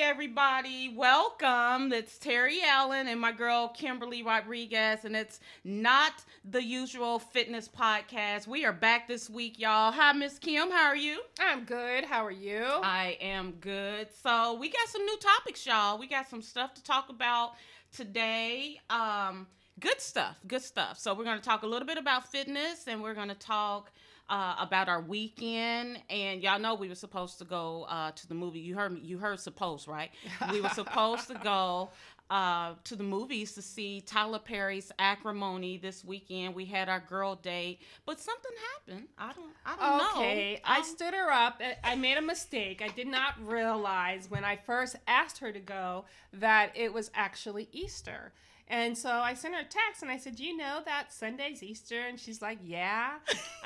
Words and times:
everybody. 0.00 0.94
Welcome. 0.96 1.92
It's 1.92 2.16
Terry 2.16 2.60
Allen 2.64 3.06
and 3.06 3.20
my 3.20 3.32
girl 3.32 3.68
Kimberly 3.68 4.22
Rodriguez, 4.22 5.04
and 5.04 5.14
it's 5.14 5.40
not 5.62 6.24
the 6.42 6.64
usual 6.64 7.18
fitness 7.18 7.68
podcast. 7.68 8.46
We 8.46 8.64
are 8.64 8.72
back 8.72 9.06
this 9.06 9.28
week, 9.28 9.58
y'all. 9.58 9.92
Hi, 9.92 10.12
Miss 10.12 10.38
Kim. 10.38 10.70
How 10.70 10.86
are 10.86 10.96
you? 10.96 11.20
I'm 11.38 11.64
good. 11.64 12.04
How 12.06 12.24
are 12.24 12.30
you? 12.30 12.64
I 12.82 13.18
am 13.20 13.52
good. 13.60 14.08
So 14.22 14.54
we 14.54 14.70
got 14.70 14.88
some 14.88 15.04
new 15.04 15.18
topics, 15.18 15.66
y'all. 15.66 15.98
We 15.98 16.06
got 16.06 16.30
some 16.30 16.40
stuff 16.40 16.72
to 16.74 16.82
talk 16.82 17.10
about 17.10 17.52
today. 17.94 18.80
Um, 18.88 19.48
good 19.80 20.00
stuff. 20.00 20.40
Good 20.48 20.62
stuff. 20.62 20.98
So 20.98 21.12
we're 21.12 21.24
gonna 21.24 21.42
talk 21.42 21.62
a 21.62 21.66
little 21.66 21.86
bit 21.86 21.98
about 21.98 22.26
fitness, 22.26 22.86
and 22.86 23.02
we're 23.02 23.14
gonna 23.14 23.34
talk 23.34 23.92
uh, 24.30 24.54
about 24.60 24.88
our 24.88 25.02
weekend, 25.02 25.98
and 26.08 26.40
y'all 26.40 26.60
know 26.60 26.74
we 26.74 26.88
were 26.88 26.94
supposed 26.94 27.38
to 27.38 27.44
go 27.44 27.84
uh, 27.88 28.12
to 28.12 28.28
the 28.28 28.34
movie. 28.34 28.60
You 28.60 28.76
heard 28.76 28.92
me. 28.92 29.00
You 29.02 29.18
heard 29.18 29.40
supposed, 29.40 29.88
right? 29.88 30.10
We 30.52 30.60
were 30.60 30.68
supposed 30.68 31.26
to 31.28 31.34
go 31.34 31.90
uh, 32.30 32.74
to 32.84 32.94
the 32.94 33.02
movies 33.02 33.52
to 33.54 33.62
see 33.62 34.00
Tyler 34.00 34.38
Perry's 34.38 34.92
Acrimony 35.00 35.78
this 35.78 36.04
weekend. 36.04 36.54
We 36.54 36.64
had 36.64 36.88
our 36.88 37.00
girl 37.00 37.34
date, 37.34 37.80
but 38.06 38.20
something 38.20 38.52
happened. 38.72 39.08
I 39.18 39.32
don't. 39.32 39.52
I 39.66 39.76
don't 39.76 40.00
okay. 40.00 40.14
know. 40.14 40.20
Okay, 40.20 40.60
I 40.64 40.82
stood 40.82 41.12
her 41.12 41.30
up. 41.32 41.60
I 41.82 41.96
made 41.96 42.16
a 42.16 42.22
mistake. 42.22 42.82
I 42.82 42.88
did 42.88 43.08
not 43.08 43.34
realize 43.44 44.30
when 44.30 44.44
I 44.44 44.56
first 44.56 44.94
asked 45.08 45.38
her 45.38 45.50
to 45.50 45.60
go 45.60 46.04
that 46.34 46.70
it 46.76 46.94
was 46.94 47.10
actually 47.14 47.68
Easter. 47.72 48.32
And 48.70 48.96
so 48.96 49.10
I 49.10 49.34
sent 49.34 49.54
her 49.54 49.60
a 49.60 49.64
text 49.64 50.00
and 50.00 50.10
I 50.10 50.16
said, 50.16 50.38
you 50.38 50.56
know 50.56 50.80
that 50.86 51.12
Sunday's 51.12 51.60
Easter? 51.62 52.06
And 52.08 52.18
she's 52.18 52.40
like, 52.40 52.58
Yeah. 52.62 53.14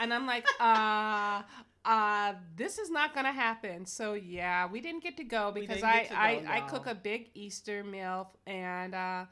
and 0.00 0.12
I'm 0.12 0.26
like, 0.26 0.46
uh, 0.60 1.42
uh, 1.84 2.32
this 2.56 2.78
is 2.78 2.90
not 2.90 3.14
gonna 3.14 3.30
happen. 3.32 3.84
So 3.84 4.14
yeah, 4.14 4.66
we 4.66 4.80
didn't 4.80 5.02
get 5.02 5.18
to 5.18 5.24
go 5.24 5.52
because 5.52 5.82
I, 5.82 6.04
go, 6.04 6.14
I, 6.16 6.44
I 6.48 6.60
cook 6.62 6.86
a 6.86 6.94
big 6.94 7.28
Easter 7.34 7.84
meal 7.84 8.30
and 8.46 8.94
uh 8.94 9.24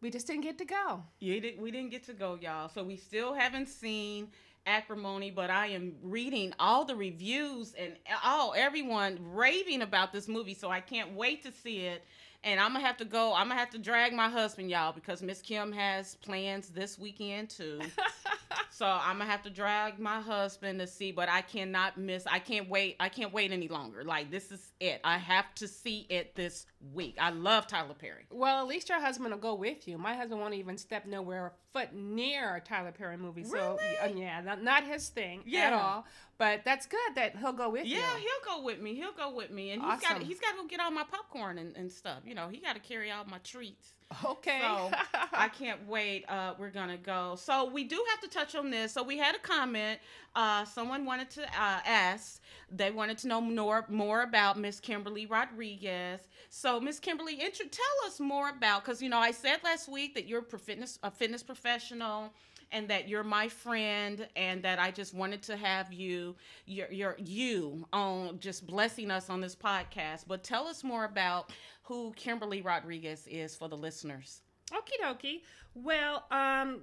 we 0.00 0.10
just 0.10 0.26
didn't 0.26 0.42
get 0.42 0.58
to 0.58 0.64
go. 0.64 1.02
Yeah, 1.20 1.40
we 1.58 1.70
didn't 1.70 1.90
get 1.90 2.04
to 2.04 2.12
go, 2.12 2.38
y'all. 2.40 2.68
So 2.68 2.82
we 2.84 2.96
still 2.96 3.32
haven't 3.32 3.68
seen 3.68 4.28
acrimony, 4.66 5.30
but 5.30 5.50
I 5.50 5.68
am 5.68 5.94
reading 6.02 6.52
all 6.58 6.84
the 6.84 6.96
reviews 6.96 7.74
and 7.78 7.94
all 8.22 8.54
everyone 8.56 9.18
raving 9.32 9.82
about 9.82 10.12
this 10.12 10.28
movie. 10.28 10.54
So 10.54 10.70
I 10.70 10.80
can't 10.80 11.14
wait 11.14 11.42
to 11.44 11.52
see 11.52 11.80
it 11.86 12.04
and 12.44 12.60
I'm 12.60 12.72
gonna 12.72 12.84
have 12.84 12.98
to 12.98 13.04
go. 13.04 13.34
I'm 13.34 13.48
gonna 13.48 13.58
have 13.58 13.70
to 13.70 13.78
drag 13.78 14.12
my 14.12 14.28
husband, 14.28 14.70
y'all, 14.70 14.92
because 14.92 15.22
Miss 15.22 15.40
Kim 15.40 15.72
has 15.72 16.14
plans 16.16 16.68
this 16.68 16.98
weekend 16.98 17.50
too. 17.50 17.80
so 18.70 18.86
I'm 18.86 19.18
gonna 19.18 19.30
have 19.30 19.42
to 19.42 19.50
drag 19.50 19.98
my 19.98 20.20
husband 20.20 20.78
to 20.80 20.86
see, 20.86 21.10
but 21.10 21.28
I 21.28 21.40
cannot 21.40 21.96
miss. 21.96 22.26
I 22.26 22.38
can't 22.38 22.68
wait. 22.68 22.96
I 23.00 23.08
can't 23.08 23.32
wait 23.32 23.50
any 23.50 23.68
longer. 23.68 24.04
Like 24.04 24.30
this 24.30 24.52
is 24.52 24.72
it. 24.78 25.00
I 25.02 25.16
have 25.16 25.54
to 25.56 25.66
see 25.66 26.06
it 26.10 26.36
this 26.36 26.66
week. 26.92 27.16
I 27.18 27.30
love 27.30 27.66
Tyler 27.66 27.94
Perry. 27.94 28.26
Well, 28.30 28.60
at 28.60 28.66
least 28.66 28.88
your 28.88 29.00
husband 29.00 29.30
will 29.30 29.38
go 29.38 29.54
with 29.54 29.88
you. 29.88 29.96
My 29.96 30.14
husband 30.14 30.40
won't 30.40 30.54
even 30.54 30.76
step 30.76 31.06
nowhere 31.06 31.54
foot 31.74 31.92
near 31.92 32.54
a 32.54 32.60
Tyler 32.60 32.92
Perry 32.92 33.16
movie. 33.16 33.44
So 33.44 33.76
really? 34.02 34.14
uh, 34.14 34.16
yeah, 34.16 34.40
not, 34.40 34.62
not 34.62 34.84
his 34.84 35.08
thing 35.08 35.42
yeah. 35.44 35.66
at 35.66 35.72
all. 35.72 36.06
But 36.38 36.64
that's 36.64 36.86
good 36.86 36.98
that 37.16 37.36
he'll 37.36 37.52
go 37.52 37.68
with 37.68 37.84
yeah, 37.84 37.96
you. 37.96 38.02
Yeah, 38.02 38.18
he'll 38.18 38.56
go 38.56 38.64
with 38.64 38.80
me. 38.80 38.94
He'll 38.94 39.12
go 39.12 39.32
with 39.34 39.50
me, 39.50 39.70
and 39.70 39.82
he's 39.82 40.02
awesome. 40.02 40.18
got 40.18 40.22
he's 40.22 40.40
got 40.40 40.52
to 40.52 40.56
go 40.56 40.66
get 40.66 40.80
all 40.80 40.90
my 40.90 41.04
popcorn 41.04 41.58
and, 41.58 41.76
and 41.76 41.90
stuff. 41.90 42.20
You 42.24 42.34
know, 42.34 42.48
he 42.48 42.58
got 42.58 42.74
to 42.74 42.80
carry 42.80 43.10
all 43.10 43.24
my 43.24 43.38
treats. 43.38 43.94
Okay. 44.24 44.60
So 44.60 44.90
I 45.32 45.48
can't 45.48 45.86
wait. 45.88 46.24
Uh, 46.28 46.54
we're 46.58 46.70
gonna 46.70 46.96
go. 46.96 47.36
So 47.36 47.70
we 47.70 47.84
do 47.84 48.02
have 48.10 48.20
to 48.20 48.28
touch 48.28 48.54
on 48.54 48.70
this. 48.70 48.92
So 48.92 49.02
we 49.02 49.18
had 49.18 49.34
a 49.34 49.38
comment. 49.38 50.00
Uh, 50.34 50.64
someone 50.64 51.04
wanted 51.04 51.30
to 51.30 51.42
uh, 51.42 51.80
ask. 51.84 52.40
They 52.70 52.90
wanted 52.90 53.18
to 53.18 53.28
know 53.28 53.40
more 53.40 53.86
more 53.88 54.22
about 54.22 54.58
Miss 54.58 54.80
Kimberly 54.80 55.26
Rodriguez. 55.26 56.20
So 56.50 56.80
Miss 56.80 56.98
Kimberly, 56.98 57.34
intro, 57.34 57.66
tell 57.66 58.06
us 58.06 58.20
more 58.20 58.50
about 58.50 58.84
because 58.84 59.02
you 59.02 59.08
know 59.08 59.18
I 59.18 59.30
said 59.30 59.58
last 59.64 59.88
week 59.88 60.14
that 60.14 60.26
you're 60.26 60.44
a 60.52 60.58
fitness 60.58 60.98
a 61.02 61.10
fitness 61.10 61.42
professional 61.42 62.32
and 62.72 62.88
that 62.88 63.08
you're 63.08 63.24
my 63.24 63.48
friend 63.48 64.28
and 64.36 64.62
that 64.62 64.78
I 64.78 64.90
just 64.90 65.14
wanted 65.14 65.42
to 65.44 65.56
have 65.56 65.92
you 65.92 66.34
your 66.66 66.90
your 66.90 67.16
you 67.18 67.86
on 67.92 68.38
just 68.40 68.66
blessing 68.66 69.10
us 69.10 69.30
on 69.30 69.40
this 69.40 69.54
podcast. 69.54 70.24
But 70.26 70.42
tell 70.44 70.66
us 70.66 70.84
more 70.84 71.04
about 71.04 71.52
who 71.82 72.12
Kimberly 72.16 72.62
Rodriguez 72.62 73.26
is 73.30 73.54
for 73.56 73.68
the 73.68 73.76
listeners. 73.76 74.40
Okie 74.72 75.02
dokie. 75.02 75.42
Well, 75.74 76.24
um, 76.30 76.82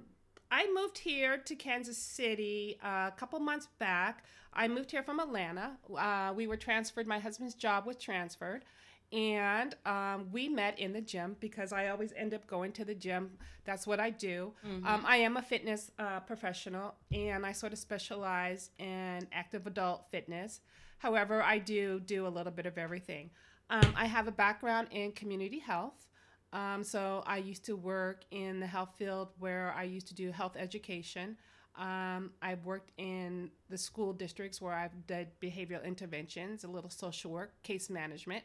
I 0.50 0.70
moved 0.74 0.98
here 0.98 1.38
to 1.38 1.54
Kansas 1.54 1.98
City 1.98 2.78
uh, 2.82 3.08
a 3.08 3.14
couple 3.16 3.38
months 3.40 3.68
back. 3.78 4.24
I 4.54 4.68
moved 4.68 4.90
here 4.90 5.02
from 5.02 5.18
Atlanta. 5.18 5.72
Uh, 5.96 6.32
we 6.36 6.46
were 6.46 6.58
transferred. 6.58 7.06
My 7.06 7.18
husband's 7.18 7.54
job 7.54 7.86
was 7.86 7.96
transferred 7.96 8.64
and 9.12 9.74
um, 9.84 10.26
we 10.32 10.48
met 10.48 10.78
in 10.78 10.92
the 10.92 11.00
gym 11.00 11.36
because 11.38 11.72
I 11.72 11.88
always 11.88 12.12
end 12.16 12.32
up 12.32 12.46
going 12.46 12.72
to 12.72 12.84
the 12.84 12.94
gym. 12.94 13.32
That's 13.64 13.86
what 13.86 14.00
I 14.00 14.10
do. 14.10 14.52
Mm-hmm. 14.66 14.86
Um, 14.86 15.04
I 15.06 15.18
am 15.18 15.36
a 15.36 15.42
fitness 15.42 15.90
uh, 15.98 16.20
professional, 16.20 16.94
and 17.12 17.44
I 17.44 17.52
sort 17.52 17.72
of 17.72 17.78
specialize 17.78 18.70
in 18.78 19.28
active 19.32 19.66
adult 19.66 20.06
fitness. 20.10 20.60
However, 20.98 21.42
I 21.42 21.58
do 21.58 22.00
do 22.00 22.26
a 22.26 22.30
little 22.30 22.52
bit 22.52 22.64
of 22.64 22.78
everything. 22.78 23.30
Um, 23.68 23.92
I 23.96 24.06
have 24.06 24.28
a 24.28 24.32
background 24.32 24.88
in 24.90 25.12
community 25.12 25.58
health. 25.58 26.06
Um, 26.52 26.84
so 26.84 27.22
I 27.26 27.38
used 27.38 27.64
to 27.66 27.76
work 27.76 28.24
in 28.30 28.60
the 28.60 28.66
health 28.66 28.94
field 28.98 29.28
where 29.38 29.74
I 29.76 29.84
used 29.84 30.06
to 30.08 30.14
do 30.14 30.30
health 30.30 30.56
education. 30.56 31.36
Um, 31.78 32.32
I've 32.42 32.64
worked 32.66 32.92
in 32.98 33.50
the 33.70 33.78
school 33.78 34.12
districts 34.12 34.60
where 34.60 34.74
I've 34.74 35.06
did 35.06 35.28
behavioral 35.40 35.82
interventions, 35.84 36.64
a 36.64 36.68
little 36.68 36.90
social 36.90 37.30
work, 37.30 37.54
case 37.62 37.88
management. 37.88 38.44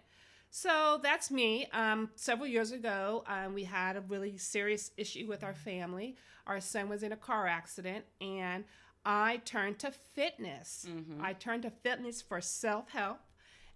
So 0.50 1.00
that's 1.04 1.30
me. 1.30 1.68
Um, 1.74 2.10
several 2.16 2.48
years 2.48 2.72
ago, 2.72 3.24
um, 3.28 3.54
we 3.54 3.64
had 3.64 3.96
a 3.96 4.02
really 4.02 4.38
serious 4.38 4.92
issue 4.98 5.28
with 5.28 5.44
our 5.44 5.54
family. 5.54 6.16
Our 6.46 6.62
son 6.62 6.90
was 6.90 7.04
in 7.04 7.12
a 7.12 7.18
car 7.18 7.48
accident, 7.48 8.06
and 8.22 8.64
I 9.06 9.38
turned 9.46 9.80
to 9.80 9.92
fitness. 9.92 10.86
Mm-hmm. 10.90 11.24
I 11.24 11.34
turned 11.34 11.64
to 11.64 11.70
fitness 11.70 12.22
for 12.22 12.42
self 12.42 12.90
help. 12.90 13.20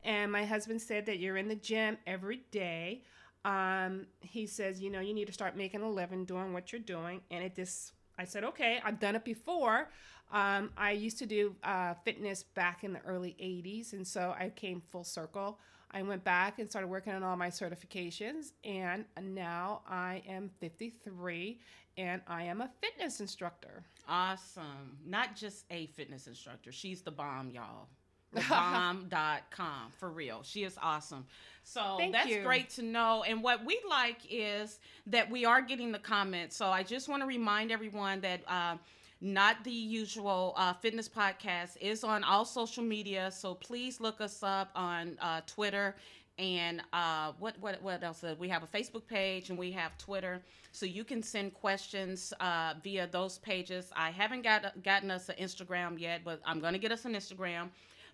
And 0.03 0.31
my 0.31 0.45
husband 0.45 0.81
said 0.81 1.05
that 1.05 1.19
you're 1.19 1.37
in 1.37 1.47
the 1.47 1.55
gym 1.55 1.97
every 2.07 2.41
day. 2.51 3.03
Um, 3.45 4.07
he 4.21 4.45
says, 4.47 4.81
you 4.81 4.89
know, 4.89 4.99
you 4.99 5.13
need 5.13 5.27
to 5.27 5.33
start 5.33 5.55
making 5.55 5.81
a 5.81 5.89
living 5.89 6.25
doing 6.25 6.53
what 6.53 6.71
you're 6.71 6.81
doing. 6.81 7.21
And 7.29 7.43
it 7.43 7.55
just, 7.55 7.93
I 8.17 8.25
said, 8.25 8.43
okay, 8.43 8.79
I've 8.83 8.99
done 8.99 9.15
it 9.15 9.23
before. 9.23 9.89
Um, 10.31 10.71
I 10.77 10.91
used 10.91 11.19
to 11.19 11.25
do 11.25 11.55
uh, 11.63 11.93
fitness 12.03 12.43
back 12.43 12.83
in 12.83 12.93
the 12.93 13.01
early 13.01 13.35
80s. 13.39 13.93
And 13.93 14.07
so 14.07 14.35
I 14.37 14.49
came 14.49 14.81
full 14.81 15.03
circle. 15.03 15.59
I 15.93 16.01
went 16.03 16.23
back 16.23 16.59
and 16.59 16.69
started 16.69 16.87
working 16.87 17.13
on 17.13 17.23
all 17.23 17.35
my 17.35 17.49
certifications, 17.49 18.51
and 18.63 19.05
now 19.21 19.81
I 19.87 20.23
am 20.27 20.49
53 20.59 21.59
and 21.97 22.21
I 22.27 22.43
am 22.43 22.61
a 22.61 22.69
fitness 22.79 23.19
instructor. 23.19 23.83
Awesome. 24.07 24.97
Not 25.05 25.35
just 25.35 25.65
a 25.69 25.87
fitness 25.87 26.27
instructor, 26.27 26.71
she's 26.71 27.01
the 27.01 27.11
bomb, 27.11 27.51
y'all. 27.51 27.87
Thebomb.com 28.35 29.91
for 29.97 30.09
real. 30.09 30.41
She 30.43 30.63
is 30.63 30.77
awesome. 30.81 31.25
So 31.63 31.95
Thank 31.97 32.13
that's 32.13 32.29
you. 32.29 32.43
great 32.43 32.69
to 32.71 32.81
know. 32.81 33.23
And 33.27 33.43
what 33.43 33.65
we 33.65 33.77
like 33.89 34.19
is 34.29 34.79
that 35.07 35.29
we 35.29 35.43
are 35.43 35.61
getting 35.61 35.91
the 35.91 35.99
comments. 35.99 36.55
So 36.55 36.67
I 36.67 36.83
just 36.83 37.09
want 37.09 37.21
to 37.23 37.27
remind 37.27 37.71
everyone 37.71 38.21
that. 38.21 38.41
Uh, 38.47 38.77
not 39.21 39.63
the 39.63 39.71
usual 39.71 40.53
uh, 40.57 40.73
fitness 40.73 41.07
podcast 41.07 41.77
is 41.79 42.03
on 42.03 42.23
all 42.23 42.43
social 42.43 42.83
media 42.83 43.31
so 43.31 43.53
please 43.53 44.01
look 44.01 44.19
us 44.19 44.41
up 44.43 44.69
on 44.75 45.17
uh, 45.21 45.41
twitter 45.45 45.95
and 46.41 46.81
uh, 46.91 47.33
what 47.39 47.55
what 47.59 47.81
what 47.83 48.03
else? 48.03 48.23
We 48.39 48.49
have 48.49 48.63
a 48.63 48.67
Facebook 48.67 49.05
page 49.07 49.49
and 49.49 49.59
we 49.59 49.71
have 49.73 49.97
Twitter, 49.97 50.41
so 50.71 50.85
you 50.85 51.03
can 51.03 51.21
send 51.21 51.53
questions 51.53 52.33
uh, 52.39 52.73
via 52.83 53.07
those 53.07 53.37
pages. 53.37 53.91
I 53.95 54.09
haven't 54.09 54.41
got 54.41 54.81
gotten 54.83 55.11
us 55.11 55.29
an 55.29 55.35
Instagram 55.39 55.99
yet, 55.99 56.21
but 56.23 56.41
I'm 56.45 56.59
to 56.73 56.79
get 56.79 56.91
us 56.91 57.05
an 57.05 57.13
Instagram. 57.13 57.69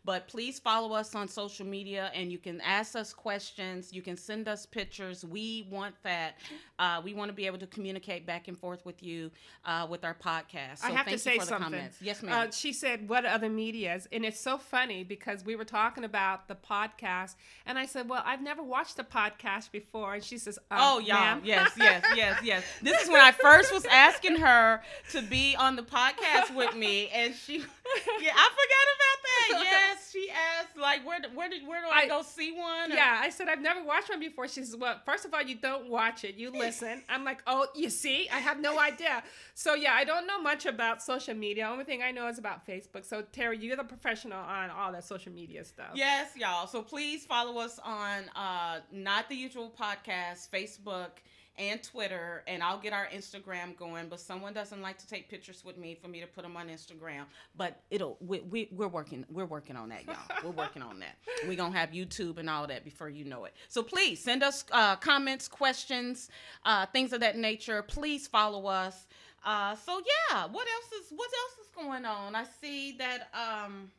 But 0.08 0.30
please 0.30 0.58
follow 0.58 0.94
us 0.94 1.16
on 1.16 1.28
social 1.28 1.66
media 1.66 2.10
and 2.16 2.32
you 2.32 2.38
can 2.38 2.62
ask 2.62 2.96
us 2.96 3.12
questions. 3.12 3.92
You 3.92 4.02
can 4.02 4.16
send 4.16 4.48
us 4.48 4.66
pictures. 4.66 5.26
We 5.26 5.68
want 5.70 5.96
that. 6.04 6.36
Uh, 6.80 7.02
we 7.04 7.14
want 7.14 7.28
to 7.28 7.36
be 7.36 7.46
able 7.46 7.58
to 7.58 7.68
communicate 7.68 8.26
back 8.26 8.48
and 8.48 8.58
forth 8.58 8.86
with 8.86 9.04
you 9.04 9.32
uh, 9.66 9.86
with 9.90 10.06
our 10.06 10.14
podcast. 10.14 10.78
So 10.78 10.88
I 10.88 10.92
have 10.92 11.08
to 11.08 11.18
say 11.18 11.40
something. 11.40 11.58
Comments. 11.58 11.98
Yes, 12.02 12.24
ma'am. 12.24 12.48
Uh, 12.48 12.52
she 12.52 12.72
said, 12.72 13.10
What 13.10 13.26
other 13.26 13.50
medias? 13.50 14.08
And 14.14 14.24
it's 14.24 14.40
so 14.40 14.58
funny 14.58 15.04
because 15.04 15.44
we 15.44 15.58
were 15.58 15.66
talking 15.66 16.06
about 16.06 16.48
the 16.48 16.56
podcast. 16.56 17.36
And 17.66 17.78
I 17.78 17.86
said, 17.86 18.08
Well, 18.08 18.24
I've 18.26 18.42
never 18.42 18.64
watched 18.64 18.98
a 19.00 19.04
podcast 19.04 19.72
before. 19.72 20.14
And 20.14 20.24
she 20.24 20.38
says, 20.38 20.58
um, 20.72 20.78
Oh. 20.80 21.02
Ma'am. 21.06 21.42
Yes, 21.44 21.72
yes, 21.78 22.06
yes, 22.16 22.40
yes. 22.42 22.64
This 22.82 23.02
is 23.02 23.10
when 23.10 23.20
I 23.20 23.34
first 23.34 23.74
was 23.74 23.84
asking 23.88 24.38
her 24.38 24.82
to 25.12 25.22
be 25.22 25.54
on 25.58 25.76
the 25.76 25.84
podcast 25.84 26.56
with 26.56 26.74
me. 26.78 27.10
And 27.10 27.36
she, 27.36 27.58
yeah, 28.22 28.32
I 28.34 28.50
forgot 28.56 28.88
about 28.96 29.18
that. 29.24 29.64
Yes, 29.64 29.97
she 30.18 30.30
asked, 30.30 30.78
like, 30.78 31.06
where 31.06 31.20
where 31.34 31.50
did 31.50 31.68
where 31.68 31.82
do 31.82 31.88
I, 31.88 32.02
I 32.02 32.08
go 32.08 32.22
see 32.22 32.52
one? 32.52 32.92
Or? 32.92 32.96
Yeah, 32.96 33.20
I 33.22 33.30
said 33.30 33.48
I've 33.48 33.62
never 33.62 33.84
watched 33.84 34.10
one 34.10 34.20
before. 34.20 34.48
She 34.48 34.64
says, 34.64 34.76
well, 34.76 35.00
first 35.06 35.26
of 35.26 35.34
all, 35.34 35.42
you 35.42 35.56
don't 35.56 35.90
watch 35.90 36.24
it, 36.24 36.36
you 36.36 36.52
listen. 36.52 37.04
I'm 37.10 37.24
like, 37.24 37.42
oh, 37.48 37.68
you 37.76 37.90
see, 37.90 38.28
I 38.32 38.40
have 38.40 38.60
no 38.60 38.80
idea. 38.80 39.24
So 39.54 39.76
yeah, 39.76 39.94
I 39.94 40.04
don't 40.04 40.28
know 40.28 40.42
much 40.42 40.66
about 40.66 41.02
social 41.02 41.36
media. 41.36 41.68
Only 41.68 41.84
thing 41.84 42.02
I 42.02 42.12
know 42.12 42.28
is 42.28 42.40
about 42.40 42.66
Facebook. 42.66 43.06
So 43.06 43.24
Terry, 43.32 43.58
you're 43.58 43.76
the 43.76 43.84
professional 43.84 44.40
on 44.40 44.70
all 44.70 44.92
that 44.92 45.04
social 45.04 45.32
media 45.32 45.64
stuff. 45.64 45.92
Yes, 45.94 46.32
y'all. 46.36 46.68
So 46.68 46.82
please 46.82 47.26
follow 47.26 47.60
us 47.60 47.80
on 47.84 48.24
uh, 48.36 48.80
not 48.92 49.30
the 49.30 49.36
usual 49.36 49.72
podcast, 49.80 50.50
Facebook 50.50 51.10
and 51.58 51.82
Twitter, 51.82 52.44
and 52.48 52.62
I'll 52.62 52.80
get 52.80 52.94
our 52.94 53.08
Instagram 53.08 53.76
going. 53.76 54.08
But 54.10 54.20
someone 54.20 54.54
doesn't 54.54 54.82
like 54.82 54.98
to 55.00 55.08
take 55.08 55.30
pictures 55.30 55.64
with 55.66 55.78
me 55.78 55.98
for 56.02 56.08
me 56.08 56.20
to 56.22 56.28
put 56.28 56.44
them 56.44 56.56
on 56.58 56.68
Instagram. 56.68 57.24
But 57.56 57.82
it'll 57.90 58.18
we, 58.20 58.40
we 58.42 58.70
we're 58.72 58.88
working 58.88 59.26
we're 59.30 59.46
working 59.46 59.76
on 59.76 59.90
that, 59.90 60.06
y'all. 60.06 60.16
we're 60.44 60.52
working 60.52 60.82
on 60.82 61.00
that. 61.00 61.18
We're 61.48 61.58
gonna 61.58 61.78
have 61.78 61.92
YouTube 61.92 62.38
and 62.38 62.50
all 62.50 62.68
that 62.68 62.84
before 62.84 63.10
you 63.10 63.26
know 63.26 63.46
it. 63.46 63.54
So 63.70 63.84
please 63.84 64.24
send 64.24 64.44
us 64.44 64.66
uh, 64.72 64.96
comments, 64.98 65.48
questions, 65.48 66.30
uh, 66.66 66.86
things 66.88 67.14
of 67.14 67.20
that 67.22 67.38
nature. 67.38 67.82
Please 67.82 68.28
follow 68.28 68.68
us. 68.68 69.08
Uh, 69.46 69.76
so 69.76 70.02
yeah, 70.32 70.46
what 70.46 70.68
else 70.68 71.04
is 71.04 71.12
what 71.16 71.30
else 71.30 71.66
is 71.66 71.72
going 71.76 72.06
on? 72.06 72.36
I 72.36 72.46
see 72.62 72.98
that. 72.98 73.30
Um, 73.34 73.92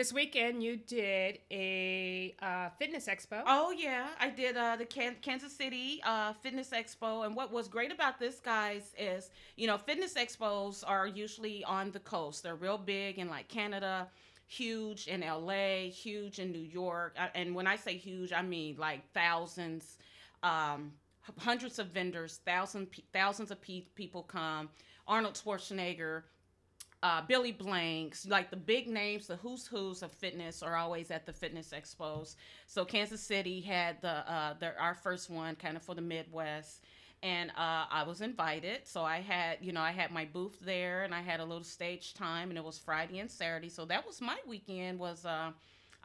this 0.00 0.14
weekend 0.14 0.62
you 0.62 0.76
did 0.76 1.40
a 1.50 2.34
uh, 2.40 2.70
fitness 2.78 3.06
expo. 3.06 3.42
Oh 3.46 3.70
yeah, 3.70 4.06
I 4.18 4.30
did 4.30 4.56
uh, 4.56 4.76
the 4.76 4.86
Can- 4.86 5.16
Kansas 5.20 5.54
City 5.54 6.00
uh, 6.06 6.32
Fitness 6.32 6.70
Expo, 6.70 7.26
and 7.26 7.36
what 7.36 7.52
was 7.52 7.68
great 7.68 7.92
about 7.92 8.18
this, 8.18 8.40
guys, 8.40 8.94
is 8.98 9.28
you 9.56 9.66
know 9.66 9.76
fitness 9.76 10.14
expos 10.14 10.82
are 10.86 11.06
usually 11.06 11.62
on 11.64 11.90
the 11.90 11.98
coast. 11.98 12.42
They're 12.42 12.54
real 12.54 12.78
big 12.78 13.18
in 13.18 13.28
like 13.28 13.48
Canada, 13.48 14.08
huge 14.46 15.06
in 15.06 15.20
LA, 15.20 15.90
huge 15.90 16.38
in 16.38 16.50
New 16.50 16.66
York, 16.80 17.14
uh, 17.20 17.26
and 17.34 17.54
when 17.54 17.66
I 17.66 17.76
say 17.76 17.98
huge, 17.98 18.32
I 18.32 18.40
mean 18.40 18.76
like 18.78 19.02
thousands, 19.12 19.98
um, 20.42 20.92
hundreds 21.36 21.78
of 21.78 21.88
vendors, 21.88 22.40
thousands 22.46 22.88
thousands 23.12 23.50
of 23.50 23.60
pe- 23.60 23.90
people 23.94 24.22
come. 24.22 24.70
Arnold 25.06 25.34
Schwarzenegger 25.34 26.22
uh, 27.02 27.22
Billy 27.26 27.52
Blanks, 27.52 28.26
like 28.26 28.50
the 28.50 28.56
big 28.56 28.88
names, 28.88 29.26
the 29.26 29.36
who's 29.36 29.66
who's 29.66 30.02
of 30.02 30.12
fitness 30.12 30.62
are 30.62 30.76
always 30.76 31.10
at 31.10 31.24
the 31.24 31.32
fitness 31.32 31.72
expos. 31.74 32.36
So 32.66 32.84
Kansas 32.84 33.22
City 33.22 33.60
had 33.60 34.00
the, 34.02 34.30
uh, 34.30 34.54
the 34.58 34.78
our 34.78 34.94
first 34.94 35.30
one 35.30 35.54
kind 35.56 35.76
of 35.76 35.82
for 35.82 35.94
the 35.94 36.02
Midwest, 36.02 36.84
and 37.22 37.50
uh, 37.50 37.86
I 37.90 38.04
was 38.06 38.20
invited. 38.20 38.86
So 38.86 39.02
I 39.02 39.20
had 39.20 39.58
you 39.62 39.72
know 39.72 39.80
I 39.80 39.92
had 39.92 40.10
my 40.10 40.26
booth 40.26 40.58
there, 40.60 41.04
and 41.04 41.14
I 41.14 41.22
had 41.22 41.40
a 41.40 41.44
little 41.44 41.64
stage 41.64 42.12
time, 42.12 42.50
and 42.50 42.58
it 42.58 42.64
was 42.64 42.78
Friday 42.78 43.18
and 43.20 43.30
Saturday. 43.30 43.70
So 43.70 43.86
that 43.86 44.06
was 44.06 44.20
my 44.20 44.36
weekend. 44.46 44.98
Was 44.98 45.24
uh, 45.24 45.52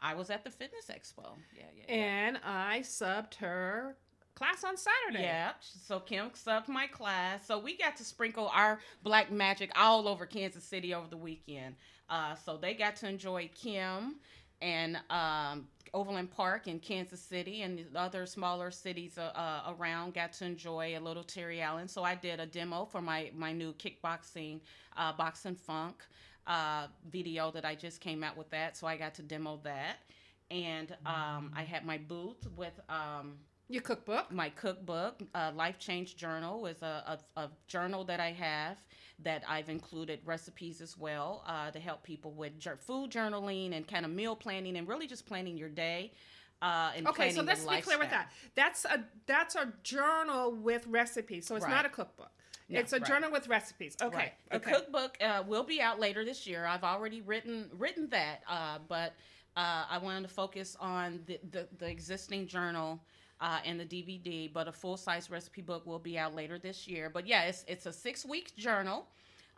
I 0.00 0.14
was 0.14 0.30
at 0.30 0.44
the 0.44 0.50
fitness 0.50 0.90
expo. 0.90 1.36
Yeah, 1.54 1.64
yeah. 1.76 1.84
yeah. 1.88 1.94
And 1.94 2.40
I 2.42 2.80
subbed 2.80 3.34
her 3.36 3.96
class 4.36 4.62
on 4.62 4.76
Saturday. 4.76 5.24
Yeah. 5.24 5.52
So 5.60 5.98
Kim 5.98 6.30
subbed 6.30 6.68
my 6.68 6.86
class. 6.86 7.46
So 7.46 7.58
we 7.58 7.76
got 7.76 7.96
to 7.96 8.04
sprinkle 8.04 8.50
our 8.54 8.78
black 9.02 9.32
magic 9.32 9.70
all 9.74 10.06
over 10.06 10.26
Kansas 10.26 10.62
City 10.62 10.94
over 10.94 11.08
the 11.08 11.16
weekend. 11.16 11.74
Uh, 12.08 12.34
so 12.36 12.56
they 12.56 12.74
got 12.74 12.94
to 12.96 13.08
enjoy 13.08 13.50
Kim 13.54 14.16
and 14.62 14.98
um, 15.10 15.66
Overland 15.92 16.30
Park 16.30 16.68
in 16.68 16.78
Kansas 16.78 17.20
City 17.20 17.62
and 17.62 17.84
other 17.96 18.26
smaller 18.26 18.70
cities 18.70 19.18
uh, 19.18 19.32
uh, 19.34 19.74
around 19.78 20.14
got 20.14 20.32
to 20.34 20.44
enjoy 20.44 20.96
a 20.96 21.00
little 21.00 21.24
Terry 21.24 21.60
Allen. 21.60 21.88
So 21.88 22.04
I 22.04 22.14
did 22.14 22.38
a 22.38 22.46
demo 22.46 22.84
for 22.84 23.00
my, 23.00 23.30
my 23.34 23.52
new 23.52 23.72
kickboxing, 23.72 24.60
uh, 24.96 25.12
boxing 25.14 25.56
funk 25.56 26.04
uh, 26.46 26.86
video 27.10 27.50
that 27.50 27.64
I 27.64 27.74
just 27.74 28.00
came 28.00 28.22
out 28.22 28.36
with 28.36 28.50
that. 28.50 28.76
So 28.76 28.86
I 28.86 28.96
got 28.96 29.14
to 29.14 29.22
demo 29.22 29.58
that. 29.64 29.96
And 30.50 30.92
um, 31.04 31.50
I 31.56 31.64
had 31.66 31.84
my 31.84 31.98
booth 31.98 32.46
with 32.54 32.78
um, 32.88 33.38
your 33.68 33.82
cookbook? 33.82 34.30
My 34.32 34.48
cookbook, 34.50 35.20
uh, 35.34 35.52
Life 35.54 35.78
Change 35.78 36.16
Journal, 36.16 36.66
is 36.66 36.82
a, 36.82 37.18
a, 37.36 37.40
a, 37.40 37.50
journal 37.66 38.04
that 38.04 38.20
I 38.20 38.32
have 38.32 38.76
that 39.22 39.42
I've 39.48 39.68
included 39.68 40.20
recipes 40.24 40.80
as 40.80 40.96
well 40.96 41.42
uh, 41.46 41.70
to 41.70 41.80
help 41.80 42.02
people 42.02 42.32
with 42.32 42.52
food 42.80 43.10
journaling 43.10 43.76
and 43.76 43.86
kind 43.86 44.04
of 44.04 44.12
meal 44.12 44.36
planning 44.36 44.76
and 44.76 44.86
really 44.86 45.06
just 45.06 45.26
planning 45.26 45.56
your 45.56 45.68
day. 45.68 46.12
Uh, 46.62 46.92
okay, 47.06 47.32
so 47.32 47.42
let's 47.42 47.64
be 47.64 47.80
clear 47.80 47.98
with 47.98 48.10
that. 48.10 48.30
That's 48.54 48.84
a 48.86 49.04
that's 49.26 49.56
a 49.56 49.72
journal 49.82 50.52
with 50.52 50.86
recipes, 50.86 51.46
so 51.46 51.54
it's 51.54 51.64
right. 51.64 51.70
not 51.70 51.84
a 51.84 51.90
cookbook. 51.90 52.30
No, 52.68 52.80
it's 52.80 52.92
a 52.92 52.96
right. 52.96 53.06
journal 53.06 53.30
with 53.30 53.46
recipes. 53.46 53.96
Okay, 54.00 54.16
right. 54.16 54.32
the 54.50 54.56
okay. 54.56 54.72
cookbook 54.72 55.18
uh, 55.20 55.42
will 55.46 55.64
be 55.64 55.80
out 55.80 56.00
later 56.00 56.24
this 56.24 56.46
year. 56.46 56.64
I've 56.64 56.82
already 56.82 57.20
written 57.20 57.68
written 57.76 58.08
that, 58.08 58.40
uh, 58.48 58.78
but 58.88 59.12
uh, 59.56 59.84
I 59.90 59.98
wanted 59.98 60.22
to 60.22 60.28
focus 60.28 60.76
on 60.80 61.20
the, 61.26 61.38
the, 61.50 61.68
the 61.78 61.88
existing 61.88 62.46
journal 62.46 63.00
uh, 63.40 63.58
and 63.64 63.78
the 63.78 63.84
DVD, 63.84 64.52
but 64.52 64.68
a 64.68 64.72
full 64.72 64.96
size 64.96 65.30
recipe 65.30 65.62
book 65.62 65.86
will 65.86 65.98
be 65.98 66.18
out 66.18 66.34
later 66.34 66.58
this 66.58 66.86
year. 66.86 67.10
But 67.12 67.26
yeah, 67.26 67.44
it's 67.44 67.64
it's 67.68 67.86
a 67.86 67.92
six 67.92 68.24
week 68.24 68.56
journal. 68.56 69.06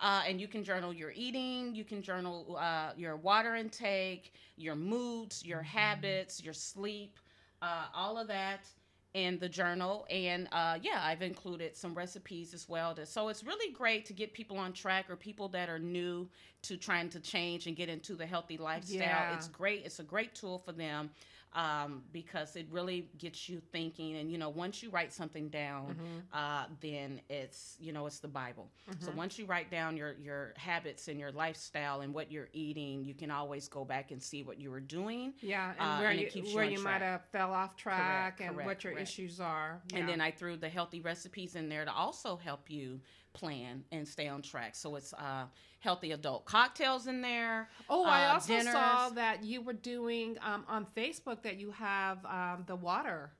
Uh, 0.00 0.22
and 0.28 0.40
you 0.40 0.46
can 0.46 0.62
journal 0.62 0.92
your 0.92 1.10
eating, 1.12 1.74
you 1.74 1.82
can 1.82 2.00
journal 2.00 2.56
uh, 2.60 2.90
your 2.96 3.16
water 3.16 3.56
intake, 3.56 4.32
your 4.56 4.76
moods, 4.76 5.44
your 5.44 5.58
mm-hmm. 5.58 5.76
habits, 5.76 6.40
your 6.40 6.54
sleep, 6.54 7.18
uh, 7.62 7.86
all 7.92 8.16
of 8.16 8.28
that 8.28 8.68
in 9.14 9.38
the 9.40 9.48
journal. 9.48 10.06
And 10.08 10.48
uh, 10.52 10.78
yeah, 10.80 11.00
I've 11.02 11.22
included 11.22 11.76
some 11.76 11.94
recipes 11.94 12.54
as 12.54 12.68
well. 12.68 12.94
To, 12.94 13.06
so 13.06 13.28
it's 13.28 13.42
really 13.42 13.72
great 13.72 14.04
to 14.06 14.12
get 14.12 14.32
people 14.32 14.56
on 14.56 14.72
track 14.72 15.06
or 15.10 15.16
people 15.16 15.48
that 15.48 15.68
are 15.68 15.80
new 15.80 16.28
to 16.62 16.76
trying 16.76 17.08
to 17.10 17.18
change 17.20 17.66
and 17.66 17.74
get 17.74 17.88
into 17.88 18.14
the 18.14 18.26
healthy 18.26 18.56
lifestyle. 18.56 19.00
Yeah. 19.00 19.34
It's 19.34 19.48
great. 19.48 19.82
It's 19.84 19.98
a 19.98 20.04
great 20.04 20.34
tool 20.34 20.58
for 20.58 20.72
them 20.72 21.10
um, 21.54 22.02
because 22.12 22.56
it 22.56 22.66
really 22.70 23.08
gets 23.18 23.48
you 23.48 23.60
thinking. 23.72 24.16
And 24.16 24.30
you 24.30 24.38
know, 24.38 24.48
once 24.48 24.82
you 24.82 24.90
write 24.90 25.12
something 25.12 25.48
down, 25.48 25.88
mm-hmm. 25.88 26.18
uh, 26.32 26.64
then 26.80 27.20
it's 27.28 27.76
you 27.80 27.92
know 27.92 28.06
it's 28.06 28.18
the 28.18 28.28
Bible. 28.28 28.68
Mm-hmm. 28.90 29.04
So 29.04 29.12
once 29.16 29.38
you 29.38 29.46
write 29.46 29.70
down 29.70 29.96
your 29.96 30.14
your 30.22 30.54
habits 30.56 31.08
and 31.08 31.18
your 31.18 31.32
lifestyle 31.32 32.00
and 32.00 32.12
what 32.12 32.30
you're 32.30 32.50
eating, 32.52 33.04
you 33.04 33.14
can 33.14 33.30
always 33.30 33.68
go 33.68 33.84
back 33.84 34.10
and 34.10 34.22
see 34.22 34.42
what 34.42 34.58
you 34.58 34.70
were 34.70 34.80
doing. 34.80 35.34
Yeah, 35.40 35.72
and 35.78 35.80
uh, 35.80 35.98
where 35.98 36.10
and 36.10 36.20
you 36.20 36.42
where 36.54 36.64
you 36.64 36.82
might 36.82 37.02
have 37.02 37.24
fell 37.32 37.52
off 37.52 37.76
track 37.76 38.38
correct, 38.38 38.40
and 38.40 38.54
correct, 38.54 38.66
what 38.66 38.84
your 38.84 38.92
correct. 38.94 39.08
issues 39.08 39.40
are. 39.40 39.82
Yeah. 39.90 39.98
And 39.98 40.08
then 40.08 40.20
I 40.20 40.30
threw 40.30 40.56
the 40.56 40.68
healthy 40.68 41.00
recipes 41.00 41.56
in 41.56 41.68
there 41.68 41.84
to 41.84 41.92
also 41.92 42.36
help 42.36 42.70
you 42.70 43.00
plan 43.38 43.84
and 43.92 44.06
stay 44.06 44.28
on 44.28 44.42
track. 44.42 44.74
So 44.74 44.96
it's 44.96 45.12
uh, 45.14 45.44
healthy 45.80 46.12
adult 46.12 46.44
cocktails 46.44 47.06
in 47.06 47.20
there. 47.22 47.68
Oh, 47.88 48.04
uh, 48.04 48.08
I 48.08 48.26
also 48.30 48.48
dinners. 48.48 48.72
saw 48.72 49.10
that 49.10 49.44
you 49.44 49.62
were 49.62 49.72
doing 49.72 50.36
um, 50.42 50.64
on 50.68 50.86
Facebook 50.96 51.42
that 51.42 51.58
you 51.58 51.70
have 51.70 52.24
um, 52.26 52.64
the 52.66 52.76
water. 52.76 53.30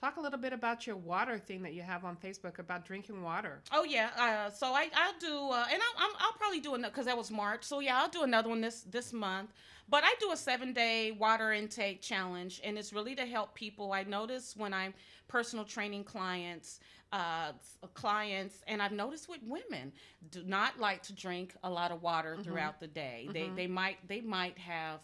Talk 0.00 0.16
a 0.16 0.20
little 0.20 0.40
bit 0.40 0.52
about 0.52 0.86
your 0.86 0.96
water 0.96 1.38
thing 1.38 1.62
that 1.62 1.72
you 1.72 1.82
have 1.82 2.04
on 2.04 2.16
Facebook 2.16 2.58
about 2.58 2.84
drinking 2.84 3.22
water. 3.22 3.62
Oh 3.72 3.84
yeah, 3.84 4.10
uh, 4.18 4.50
so 4.50 4.66
I 4.66 4.88
I'll 4.94 5.18
do, 5.18 5.50
uh, 5.50 5.64
and 5.72 5.80
I'll, 5.98 6.10
I'll 6.18 6.32
probably 6.32 6.60
do 6.60 6.74
another 6.74 6.90
because 6.90 7.06
that 7.06 7.16
was 7.16 7.30
March. 7.30 7.64
So 7.64 7.80
yeah, 7.80 8.00
I'll 8.00 8.10
do 8.10 8.22
another 8.22 8.48
one 8.48 8.60
this 8.60 8.82
this 8.82 9.12
month. 9.12 9.50
But 9.88 10.02
I 10.04 10.14
do 10.18 10.32
a 10.32 10.36
seven 10.36 10.72
day 10.72 11.12
water 11.12 11.52
intake 11.52 12.02
challenge, 12.02 12.60
and 12.64 12.76
it's 12.76 12.92
really 12.92 13.14
to 13.14 13.24
help 13.24 13.54
people. 13.54 13.92
I 13.92 14.02
notice 14.02 14.56
when 14.56 14.74
I'm 14.74 14.94
personal 15.28 15.64
training 15.64 16.04
clients, 16.04 16.80
uh, 17.14 17.52
clients, 17.94 18.56
and 18.66 18.82
I've 18.82 18.92
noticed 18.92 19.28
with 19.28 19.38
women 19.46 19.92
do 20.32 20.42
not 20.44 20.80
like 20.80 21.02
to 21.04 21.12
drink 21.12 21.54
a 21.62 21.70
lot 21.70 21.92
of 21.92 22.02
water 22.02 22.32
mm-hmm. 22.32 22.42
throughout 22.42 22.80
the 22.80 22.88
day. 22.88 23.22
Mm-hmm. 23.24 23.32
They 23.32 23.50
they 23.54 23.66
might 23.68 23.98
they 24.08 24.20
might 24.20 24.58
have 24.58 25.00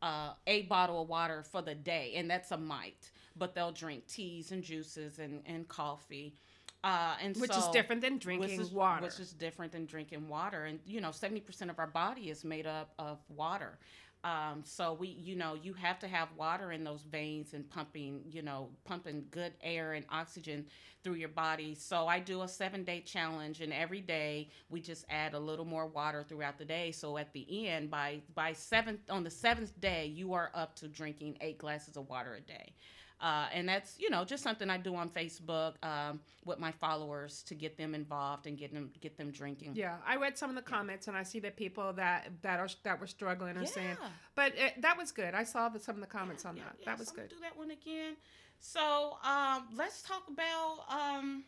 uh, 0.00 0.34
a 0.46 0.62
bottle 0.62 1.02
of 1.02 1.08
water 1.08 1.42
for 1.42 1.60
the 1.60 1.74
day, 1.74 2.12
and 2.14 2.30
that's 2.30 2.52
a 2.52 2.56
might. 2.56 3.10
But 3.36 3.54
they'll 3.54 3.72
drink 3.72 4.06
teas 4.06 4.52
and 4.52 4.62
juices 4.62 5.18
and 5.18 5.42
and 5.44 5.66
coffee. 5.66 6.36
Uh, 6.82 7.14
and 7.20 7.36
which 7.36 7.52
so, 7.52 7.58
is 7.58 7.68
different 7.68 8.00
than 8.00 8.16
drinking 8.16 8.58
which 8.58 8.58
is, 8.58 8.70
water. 8.70 9.02
Which 9.02 9.20
is 9.20 9.32
different 9.32 9.72
than 9.72 9.86
drinking 9.86 10.28
water, 10.28 10.66
and 10.66 10.78
you 10.86 11.00
know, 11.00 11.10
seventy 11.10 11.40
percent 11.40 11.70
of 11.70 11.80
our 11.80 11.88
body 11.88 12.30
is 12.30 12.44
made 12.44 12.66
up 12.68 12.92
of 12.98 13.18
water. 13.28 13.76
Um, 14.22 14.62
so 14.64 14.92
we, 14.92 15.08
you 15.08 15.34
know, 15.34 15.54
you 15.54 15.72
have 15.74 15.98
to 16.00 16.08
have 16.08 16.28
water 16.36 16.72
in 16.72 16.84
those 16.84 17.02
veins 17.02 17.54
and 17.54 17.68
pumping, 17.70 18.20
you 18.30 18.42
know, 18.42 18.68
pumping 18.84 19.24
good 19.30 19.54
air 19.62 19.94
and 19.94 20.04
oxygen 20.10 20.66
through 21.02 21.14
your 21.14 21.30
body. 21.30 21.74
So 21.74 22.06
I 22.06 22.20
do 22.20 22.42
a 22.42 22.48
seven 22.48 22.84
day 22.84 23.00
challenge, 23.00 23.62
and 23.62 23.72
every 23.72 24.02
day 24.02 24.50
we 24.68 24.80
just 24.82 25.06
add 25.08 25.32
a 25.32 25.38
little 25.38 25.64
more 25.64 25.86
water 25.86 26.22
throughout 26.22 26.58
the 26.58 26.66
day. 26.66 26.92
So 26.92 27.16
at 27.16 27.32
the 27.32 27.68
end, 27.68 27.90
by 27.90 28.20
by 28.34 28.52
seventh 28.52 29.00
on 29.08 29.24
the 29.24 29.30
seventh 29.30 29.78
day, 29.80 30.06
you 30.06 30.34
are 30.34 30.50
up 30.54 30.76
to 30.76 30.88
drinking 30.88 31.38
eight 31.40 31.56
glasses 31.56 31.96
of 31.96 32.08
water 32.10 32.34
a 32.34 32.40
day. 32.40 32.74
Uh, 33.20 33.46
and 33.52 33.68
that's 33.68 33.96
you 33.98 34.08
know 34.08 34.24
just 34.24 34.42
something 34.42 34.70
I 34.70 34.78
do 34.78 34.94
on 34.96 35.10
Facebook 35.10 35.74
um, 35.82 36.20
with 36.44 36.58
my 36.58 36.72
followers 36.72 37.42
to 37.44 37.54
get 37.54 37.76
them 37.76 37.94
involved 37.94 38.46
and 38.46 38.56
get 38.56 38.72
them 38.72 38.90
get 39.00 39.18
them 39.18 39.30
drinking. 39.30 39.72
Yeah, 39.74 39.96
I 40.06 40.16
read 40.16 40.38
some 40.38 40.48
of 40.48 40.56
the 40.56 40.62
comments 40.62 41.06
and 41.06 41.16
I 41.16 41.22
see 41.22 41.38
that 41.40 41.56
people 41.56 41.92
that 41.94 42.30
that 42.42 42.58
are 42.58 42.68
that 42.84 42.98
were 42.98 43.06
struggling 43.06 43.56
are 43.58 43.62
yeah. 43.62 43.66
saying, 43.66 43.96
but 44.34 44.54
it, 44.56 44.80
that 44.80 44.96
was 44.96 45.12
good. 45.12 45.34
I 45.34 45.44
saw 45.44 45.68
the, 45.68 45.78
some 45.78 45.96
of 45.96 46.00
the 46.00 46.06
comments 46.06 46.44
yeah, 46.44 46.50
on 46.50 46.56
yeah, 46.56 46.62
that. 46.64 46.84
that 46.86 46.98
was 46.98 47.08
so 47.08 47.16
good. 47.16 47.28
Do 47.28 47.36
that 47.42 47.56
one 47.58 47.70
again. 47.70 48.16
So 48.58 49.18
um, 49.24 49.68
let's 49.76 50.02
talk 50.02 50.24
about. 50.28 50.78
Um, 50.88 51.44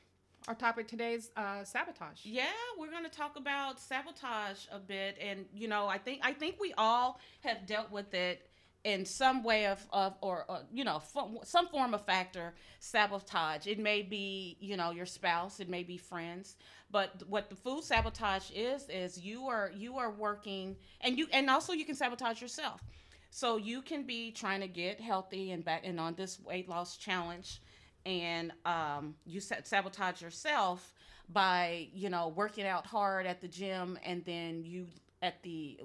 our 0.49 0.57
topic 0.57 0.89
today 0.89 1.15
is 1.15 1.31
uh, 1.37 1.63
sabotage. 1.63 2.25
Yeah, 2.25 2.47
we're 2.77 2.91
going 2.91 3.05
to 3.05 3.11
talk 3.11 3.37
about 3.37 3.79
sabotage 3.79 4.67
a 4.73 4.81
bit, 4.81 5.17
and 5.21 5.47
you 5.55 5.69
know, 5.69 5.87
I 5.87 5.99
think 5.99 6.21
I 6.25 6.33
think 6.33 6.57
we 6.61 6.75
all 6.77 7.21
have 7.43 7.65
dealt 7.65 7.93
with 7.93 8.13
it 8.13 8.49
in 8.85 9.05
some 9.05 9.45
way 9.45 9.67
of, 9.67 9.85
of 9.93 10.15
or, 10.21 10.45
or 10.49 10.61
you 10.73 10.85
know 10.85 11.01
some 11.45 11.69
form 11.69 11.95
of 11.95 12.05
factor 12.05 12.55
sabotage. 12.81 13.67
It 13.67 13.79
may 13.79 14.03
be 14.03 14.57
you 14.61 14.77
know 14.77 14.91
your 14.91 15.07
spouse 15.07 15.61
it 15.61 15.69
may 15.69 15.83
be 15.83 15.97
friends 15.97 16.57
but 16.93 17.23
what 17.27 17.49
the 17.49 17.57
food 17.57 17.83
sabotage 17.83 18.51
is 18.55 18.87
is 18.89 19.19
you 19.19 19.47
are 19.49 19.73
you 19.75 19.97
are 19.97 20.11
working 20.11 20.77
and 21.01 21.19
you 21.19 21.27
and 21.33 21.49
also 21.49 21.73
you 21.73 21.85
can 21.85 21.95
sabotage 21.95 22.41
yourself. 22.41 22.83
So 23.31 23.57
you 23.57 23.81
can 23.81 24.03
be 24.03 24.31
trying 24.31 24.61
to 24.61 24.69
get 24.69 25.01
healthy 25.01 25.53
and 25.53 25.65
back 25.65 25.83
and 25.85 25.99
on 25.99 26.15
this 26.15 26.39
weight 26.41 26.69
loss 26.69 26.99
challenge 26.99 27.63
and 28.05 28.53
um, 28.67 29.15
you 29.25 29.41
sabotage 29.41 30.21
yourself 30.21 30.93
by 31.31 31.89
you 31.95 32.11
know 32.11 32.29
working 32.29 32.67
out 32.67 32.87
hard 32.87 33.27
at 33.27 33.41
the 33.41 33.49
gym 33.49 33.99
and 34.05 34.23
then 34.27 34.63
you 34.65 34.87
at 35.23 35.43
the 35.43 35.81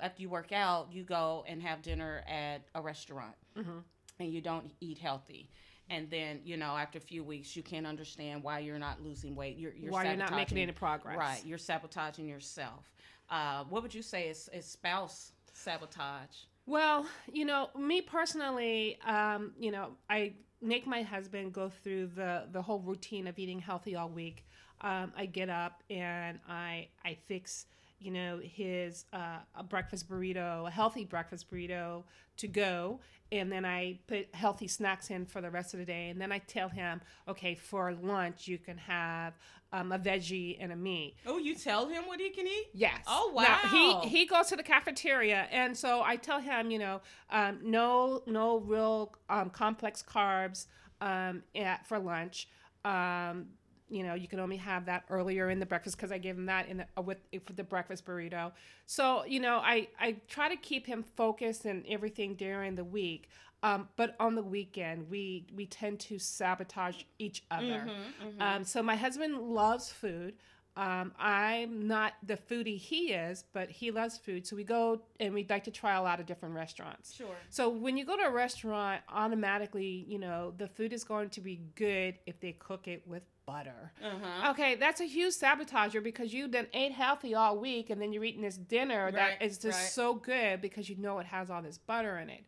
after 0.00 0.22
you 0.22 0.28
work 0.28 0.52
out, 0.52 0.88
you 0.92 1.04
go 1.04 1.44
and 1.48 1.62
have 1.62 1.82
dinner 1.82 2.22
at 2.28 2.62
a 2.74 2.80
restaurant 2.80 3.34
mm-hmm. 3.56 3.78
and 4.20 4.32
you 4.32 4.40
don't 4.40 4.70
eat 4.80 4.98
healthy. 4.98 5.50
And 5.90 6.10
then, 6.10 6.40
you 6.44 6.56
know, 6.56 6.76
after 6.76 6.98
a 6.98 7.00
few 7.00 7.24
weeks, 7.24 7.56
you 7.56 7.62
can't 7.62 7.86
understand 7.86 8.42
why 8.42 8.58
you're 8.58 8.78
not 8.78 9.02
losing 9.02 9.34
weight. 9.34 9.56
You're, 9.56 9.72
you're 9.72 9.90
why 9.90 10.04
you're 10.04 10.16
not 10.16 10.32
making 10.32 10.58
any 10.58 10.72
progress. 10.72 11.16
Right. 11.16 11.40
You're 11.44 11.56
sabotaging 11.58 12.28
yourself. 12.28 12.92
Uh, 13.30 13.64
what 13.68 13.82
would 13.82 13.94
you 13.94 14.02
say 14.02 14.28
is, 14.28 14.50
is 14.52 14.66
spouse 14.66 15.32
sabotage? 15.52 16.44
Well, 16.66 17.06
you 17.32 17.46
know, 17.46 17.70
me 17.78 18.02
personally, 18.02 18.98
um, 19.06 19.52
you 19.58 19.70
know, 19.70 19.92
I 20.10 20.34
make 20.60 20.86
my 20.86 21.02
husband 21.02 21.52
go 21.52 21.70
through 21.82 22.08
the 22.14 22.44
the 22.52 22.60
whole 22.60 22.80
routine 22.80 23.26
of 23.26 23.38
eating 23.38 23.58
healthy 23.58 23.96
all 23.96 24.08
week. 24.08 24.44
Um, 24.82 25.12
I 25.16 25.26
get 25.26 25.48
up 25.48 25.82
and 25.88 26.38
I 26.46 26.88
I 27.04 27.16
fix 27.26 27.66
you 28.00 28.10
know, 28.10 28.40
his 28.42 29.04
uh, 29.12 29.38
a 29.54 29.62
breakfast 29.62 30.08
burrito, 30.08 30.66
a 30.66 30.70
healthy 30.70 31.04
breakfast 31.04 31.50
burrito 31.50 32.04
to 32.36 32.46
go, 32.46 33.00
and 33.32 33.50
then 33.50 33.64
I 33.64 33.98
put 34.06 34.34
healthy 34.34 34.68
snacks 34.68 35.10
in 35.10 35.26
for 35.26 35.40
the 35.40 35.50
rest 35.50 35.74
of 35.74 35.80
the 35.80 35.86
day. 35.86 36.08
And 36.08 36.20
then 36.20 36.30
I 36.32 36.38
tell 36.38 36.68
him, 36.68 37.00
okay, 37.26 37.54
for 37.54 37.92
lunch 37.92 38.46
you 38.46 38.58
can 38.58 38.78
have 38.78 39.34
um, 39.72 39.92
a 39.92 39.98
veggie 39.98 40.56
and 40.60 40.72
a 40.72 40.76
meat. 40.76 41.16
Oh, 41.26 41.38
you 41.38 41.54
tell 41.54 41.88
him 41.88 42.06
what 42.06 42.20
he 42.20 42.30
can 42.30 42.46
eat? 42.46 42.68
Yes. 42.72 43.02
Oh 43.06 43.32
wow. 43.34 43.58
Now, 43.64 44.00
he 44.02 44.08
he 44.08 44.26
goes 44.26 44.46
to 44.46 44.56
the 44.56 44.62
cafeteria, 44.62 45.46
and 45.50 45.76
so 45.76 46.02
I 46.02 46.16
tell 46.16 46.40
him, 46.40 46.70
you 46.70 46.78
know, 46.78 47.00
um, 47.30 47.58
no 47.62 48.22
no 48.26 48.58
real 48.58 49.12
um, 49.28 49.50
complex 49.50 50.02
carbs 50.02 50.66
um, 51.00 51.42
at, 51.54 51.86
for 51.86 51.98
lunch. 51.98 52.48
Um, 52.84 53.46
you 53.88 54.02
know 54.02 54.14
you 54.14 54.28
can 54.28 54.40
only 54.40 54.56
have 54.56 54.86
that 54.86 55.04
earlier 55.10 55.50
in 55.50 55.58
the 55.58 55.66
breakfast 55.66 55.96
because 55.96 56.12
i 56.12 56.18
gave 56.18 56.36
him 56.36 56.46
that 56.46 56.68
in 56.68 56.78
the, 56.78 56.86
uh, 56.96 57.02
with 57.02 57.18
the 57.54 57.64
breakfast 57.64 58.04
burrito 58.04 58.52
so 58.86 59.24
you 59.24 59.40
know 59.40 59.58
i 59.58 59.88
i 60.00 60.16
try 60.28 60.48
to 60.48 60.56
keep 60.56 60.86
him 60.86 61.04
focused 61.16 61.64
and 61.64 61.84
everything 61.88 62.34
during 62.34 62.74
the 62.74 62.84
week 62.84 63.28
um, 63.60 63.88
but 63.96 64.14
on 64.20 64.36
the 64.36 64.42
weekend 64.42 65.08
we 65.10 65.46
we 65.54 65.66
tend 65.66 65.98
to 65.98 66.18
sabotage 66.18 67.02
each 67.18 67.42
other 67.50 67.86
mm-hmm, 67.86 68.28
mm-hmm. 68.28 68.42
Um, 68.42 68.64
so 68.64 68.82
my 68.82 68.94
husband 68.94 69.36
loves 69.38 69.90
food 69.90 70.34
um, 70.78 71.12
I'm 71.18 71.88
not 71.88 72.12
the 72.24 72.36
foodie 72.36 72.78
he 72.78 73.12
is, 73.12 73.42
but 73.52 73.68
he 73.68 73.90
loves 73.90 74.16
food. 74.16 74.46
So 74.46 74.54
we 74.54 74.62
go 74.62 75.00
and 75.18 75.34
we'd 75.34 75.50
like 75.50 75.64
to 75.64 75.72
try 75.72 75.96
a 75.96 76.02
lot 76.02 76.20
of 76.20 76.26
different 76.26 76.54
restaurants. 76.54 77.16
Sure. 77.16 77.34
So 77.50 77.68
when 77.68 77.96
you 77.96 78.04
go 78.04 78.16
to 78.16 78.22
a 78.22 78.30
restaurant, 78.30 79.02
automatically, 79.08 80.04
you 80.06 80.20
know, 80.20 80.54
the 80.56 80.68
food 80.68 80.92
is 80.92 81.02
going 81.02 81.30
to 81.30 81.40
be 81.40 81.62
good 81.74 82.14
if 82.26 82.38
they 82.38 82.52
cook 82.52 82.86
it 82.86 83.02
with 83.08 83.24
butter. 83.48 83.92
Uh-huh. 84.04 84.50
Okay, 84.50 84.74
that's 84.74 85.00
a 85.00 85.06
huge 85.06 85.34
sabotager 85.34 86.02
because 86.02 86.32
you 86.34 86.48
then 86.48 86.66
ate 86.74 86.92
healthy 86.92 87.34
all 87.34 87.58
week 87.58 87.90
and 87.90 88.00
then 88.00 88.12
you're 88.12 88.24
eating 88.24 88.42
this 88.42 88.56
dinner 88.56 89.06
right, 89.06 89.14
that 89.14 89.42
is 89.42 89.58
just 89.58 89.78
right. 89.78 89.88
so 89.88 90.14
good 90.14 90.60
because 90.60 90.88
you 90.88 90.96
know 90.96 91.18
it 91.18 91.26
has 91.26 91.50
all 91.50 91.62
this 91.62 91.78
butter 91.78 92.18
in 92.18 92.28
it. 92.28 92.44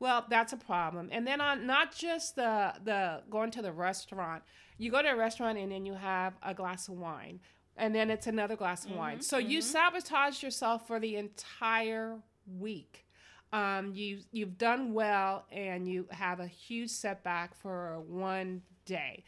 Well, 0.00 0.26
that's 0.28 0.52
a 0.52 0.56
problem. 0.56 1.08
And 1.12 1.26
then 1.26 1.40
on 1.40 1.66
not 1.66 1.94
just 1.94 2.34
the 2.34 2.74
the 2.82 3.22
going 3.30 3.50
to 3.52 3.62
the 3.62 3.72
restaurant, 3.72 4.42
you 4.76 4.90
go 4.90 5.00
to 5.02 5.08
a 5.08 5.16
restaurant 5.16 5.58
and 5.58 5.70
then 5.70 5.86
you 5.86 5.94
have 5.94 6.34
a 6.42 6.54
glass 6.54 6.88
of 6.88 6.94
wine 6.94 7.40
and 7.80 7.94
then 7.94 8.10
it's 8.10 8.26
another 8.26 8.56
glass 8.56 8.84
of 8.84 8.90
mm-hmm, 8.90 9.00
wine. 9.00 9.20
So 9.22 9.38
mm-hmm. 9.38 9.50
you 9.50 9.62
sabotage 9.62 10.42
yourself 10.42 10.86
for 10.86 11.00
the 11.00 11.16
entire 11.16 12.18
week. 12.58 13.06
Um, 13.52 13.92
you 13.94 14.18
you've 14.30 14.58
done 14.58 14.92
well, 14.92 15.44
and 15.50 15.88
you 15.88 16.06
have 16.10 16.38
a 16.38 16.46
huge 16.46 16.90
setback 16.90 17.56
for 17.56 18.00
one 18.06 18.62
day. 18.84 19.24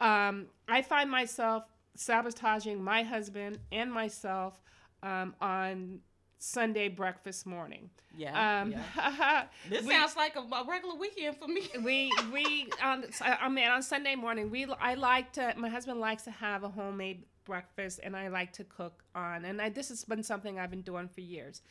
Um, 0.00 0.46
I 0.68 0.82
find 0.82 1.10
myself 1.10 1.64
sabotaging 1.94 2.82
my 2.82 3.02
husband 3.02 3.58
and 3.72 3.92
myself 3.92 4.60
um, 5.02 5.34
on 5.40 6.00
Sunday 6.38 6.88
breakfast 6.88 7.46
morning. 7.46 7.90
Yeah. 8.16 8.60
Um, 8.62 8.72
yeah. 8.72 9.44
this 9.70 9.84
we, 9.84 9.94
sounds 9.94 10.16
like 10.16 10.36
a, 10.36 10.40
a, 10.40 10.64
regular 10.66 10.94
weekend 10.94 11.36
for 11.36 11.48
me. 11.48 11.68
we 11.82 12.12
we 12.32 12.68
on 12.82 13.04
I 13.20 13.48
mean 13.48 13.68
on 13.68 13.82
Sunday 13.82 14.14
morning 14.14 14.50
we 14.50 14.66
I 14.80 14.94
like 14.94 15.32
to 15.32 15.54
my 15.56 15.68
husband 15.68 16.00
likes 16.00 16.24
to 16.24 16.30
have 16.30 16.62
a 16.62 16.68
homemade 16.68 17.24
breakfast 17.46 18.00
and 18.02 18.16
I 18.16 18.28
like 18.28 18.52
to 18.54 18.64
cook 18.64 19.02
on. 19.14 19.44
And 19.44 19.62
I, 19.62 19.70
this 19.70 19.88
has 19.88 20.04
been 20.04 20.22
something 20.22 20.58
I've 20.58 20.70
been 20.70 20.82
doing 20.82 21.08
for 21.08 21.22
years. 21.22 21.62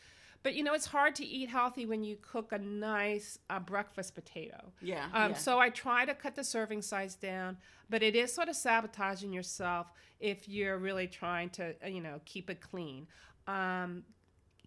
But 0.41 0.53
you 0.53 0.63
know, 0.63 0.73
it's 0.73 0.85
hard 0.85 1.15
to 1.15 1.25
eat 1.25 1.49
healthy 1.49 1.85
when 1.87 2.03
you 2.03 2.17
cook 2.21 2.51
a 2.51 2.59
nice 2.59 3.39
uh, 3.49 3.59
breakfast 3.59 4.13
potato. 4.13 4.71
Yeah, 4.79 5.05
um, 5.11 5.31
yeah. 5.31 5.37
So 5.37 5.57
I 5.57 5.69
try 5.69 6.05
to 6.05 6.13
cut 6.13 6.35
the 6.35 6.43
serving 6.43 6.83
size 6.83 7.15
down, 7.15 7.57
but 7.89 8.03
it 8.03 8.15
is 8.15 8.31
sort 8.31 8.47
of 8.47 8.55
sabotaging 8.55 9.33
yourself 9.33 9.87
if 10.19 10.47
you're 10.47 10.77
really 10.77 11.07
trying 11.07 11.49
to, 11.51 11.73
uh, 11.83 11.87
you 11.87 11.99
know, 11.99 12.21
keep 12.25 12.51
it 12.51 12.61
clean. 12.61 13.07
Um, 13.47 14.03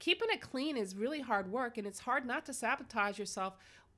keeping 0.00 0.29
it 0.33 0.41
clean 0.41 0.77
is 0.77 0.97
really 0.97 1.21
hard 1.21 1.50
work, 1.50 1.79
and 1.79 1.87
it's 1.87 2.00
hard 2.00 2.27
not 2.27 2.45
to 2.47 2.53
sabotage 2.53 3.17
yourself 3.17 3.55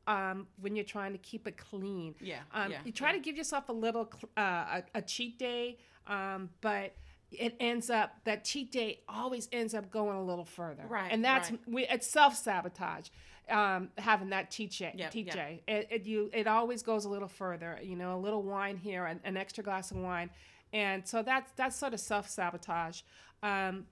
um, 0.06 0.46
when 0.60 0.76
you're 0.76 0.84
trying 0.84 1.12
to 1.12 1.18
keep 1.18 1.46
it 1.46 1.56
clean. 1.56 2.14
Yeah. 2.20 2.40
Um, 2.52 2.72
yeah 2.72 2.78
you 2.84 2.92
try 2.92 3.10
yeah. 3.10 3.16
to 3.16 3.20
give 3.20 3.36
yourself 3.36 3.68
a 3.68 3.72
little 3.72 4.10
uh, 4.36 4.40
a, 4.40 4.82
a, 4.96 5.02
cheat 5.02 5.38
day, 5.38 5.78
um, 6.10 6.50
but 6.60 6.92
it 7.32 7.56
ends 7.60 7.88
up 7.88 8.16
that 8.24 8.44
cheat 8.44 8.72
day 8.72 9.00
always 9.08 9.48
ends 9.52 9.72
up 9.72 9.90
going 9.90 10.16
a 10.16 10.22
little 10.22 10.44
further. 10.44 10.84
Right. 10.88 11.10
And 11.10 11.24
that's 11.24 11.50
right. 11.50 11.60
we, 11.66 11.86
it's 11.86 12.06
self 12.06 12.36
sabotage. 12.36 13.08
Um, 13.48 13.88
having 13.98 14.30
that 14.30 14.52
cheat 14.52 14.70
day, 14.78 14.92
yep, 14.96 15.12
yep. 15.12 15.62
It, 15.66 15.88
it, 15.90 16.06
you 16.06 16.30
it 16.32 16.46
always 16.46 16.84
goes 16.84 17.04
a 17.04 17.08
little 17.08 17.26
further. 17.26 17.80
You 17.82 17.96
know, 17.96 18.14
a 18.14 18.20
little 18.20 18.42
wine 18.42 18.76
here, 18.76 19.06
an, 19.06 19.18
an 19.24 19.36
extra 19.36 19.64
glass 19.64 19.90
of 19.90 19.96
wine, 19.96 20.30
and 20.72 21.06
so 21.06 21.24
that's 21.24 21.50
that's 21.56 21.74
sort 21.74 21.92
of 21.92 21.98
self 21.98 22.28
sabotage. 22.28 23.00
Um, 23.42 23.86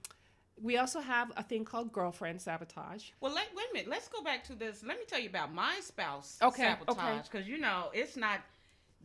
we 0.62 0.76
also 0.76 1.00
have 1.00 1.32
a 1.36 1.42
thing 1.42 1.64
called 1.64 1.92
girlfriend 1.92 2.40
sabotage. 2.40 3.10
Well, 3.20 3.32
let, 3.32 3.46
wait 3.56 3.66
a 3.70 3.74
minute. 3.74 3.90
Let's 3.90 4.08
go 4.08 4.22
back 4.22 4.44
to 4.44 4.54
this. 4.54 4.84
Let 4.84 4.98
me 4.98 5.04
tell 5.06 5.18
you 5.18 5.28
about 5.28 5.52
my 5.52 5.80
spouse 5.80 6.38
okay, 6.40 6.62
sabotage 6.62 7.24
because 7.24 7.42
okay. 7.42 7.50
you 7.50 7.58
know 7.58 7.86
it's 7.92 8.16
not 8.16 8.40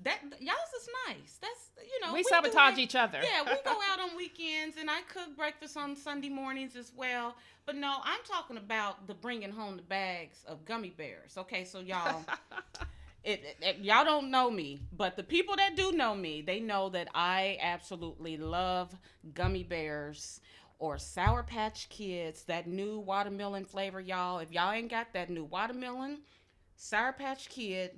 that 0.01 0.19
y'all's 0.39 0.73
is 0.81 0.89
nice. 1.07 1.37
That's 1.41 1.69
you 1.77 2.05
know 2.05 2.13
we, 2.13 2.19
we 2.19 2.23
sabotage 2.23 2.77
each 2.77 2.95
other. 2.95 3.19
Yeah, 3.21 3.43
we 3.43 3.57
go 3.63 3.71
out 3.91 3.99
on 3.99 4.15
weekends, 4.17 4.77
and 4.77 4.89
I 4.89 5.01
cook 5.01 5.35
breakfast 5.37 5.77
on 5.77 5.95
Sunday 5.95 6.29
mornings 6.29 6.75
as 6.75 6.91
well. 6.95 7.35
But 7.65 7.75
no, 7.75 7.97
I'm 8.03 8.19
talking 8.25 8.57
about 8.57 9.07
the 9.07 9.13
bringing 9.13 9.51
home 9.51 9.77
the 9.77 9.83
bags 9.83 10.43
of 10.47 10.65
gummy 10.65 10.89
bears. 10.89 11.37
Okay, 11.37 11.63
so 11.63 11.79
y'all. 11.79 12.23
It, 13.25 13.41
it, 13.45 13.57
it, 13.61 13.77
y'all 13.77 14.03
don't 14.03 14.29
know 14.31 14.51
me, 14.51 14.81
but 14.91 15.15
the 15.15 15.23
people 15.23 15.55
that 15.55 15.77
do 15.77 15.93
know 15.93 16.13
me, 16.13 16.41
they 16.41 16.59
know 16.59 16.89
that 16.89 17.07
I 17.15 17.57
absolutely 17.61 18.35
love 18.35 18.93
gummy 19.33 19.63
bears 19.63 20.41
or 20.77 20.97
Sour 20.97 21.43
Patch 21.43 21.87
Kids, 21.87 22.43
that 22.43 22.67
new 22.67 22.99
watermelon 22.99 23.63
flavor, 23.63 24.01
y'all. 24.01 24.39
If 24.39 24.51
y'all 24.51 24.73
ain't 24.73 24.91
got 24.91 25.13
that 25.13 25.29
new 25.29 25.45
watermelon, 25.45 26.19
Sour 26.75 27.13
Patch 27.13 27.47
Kid, 27.47 27.91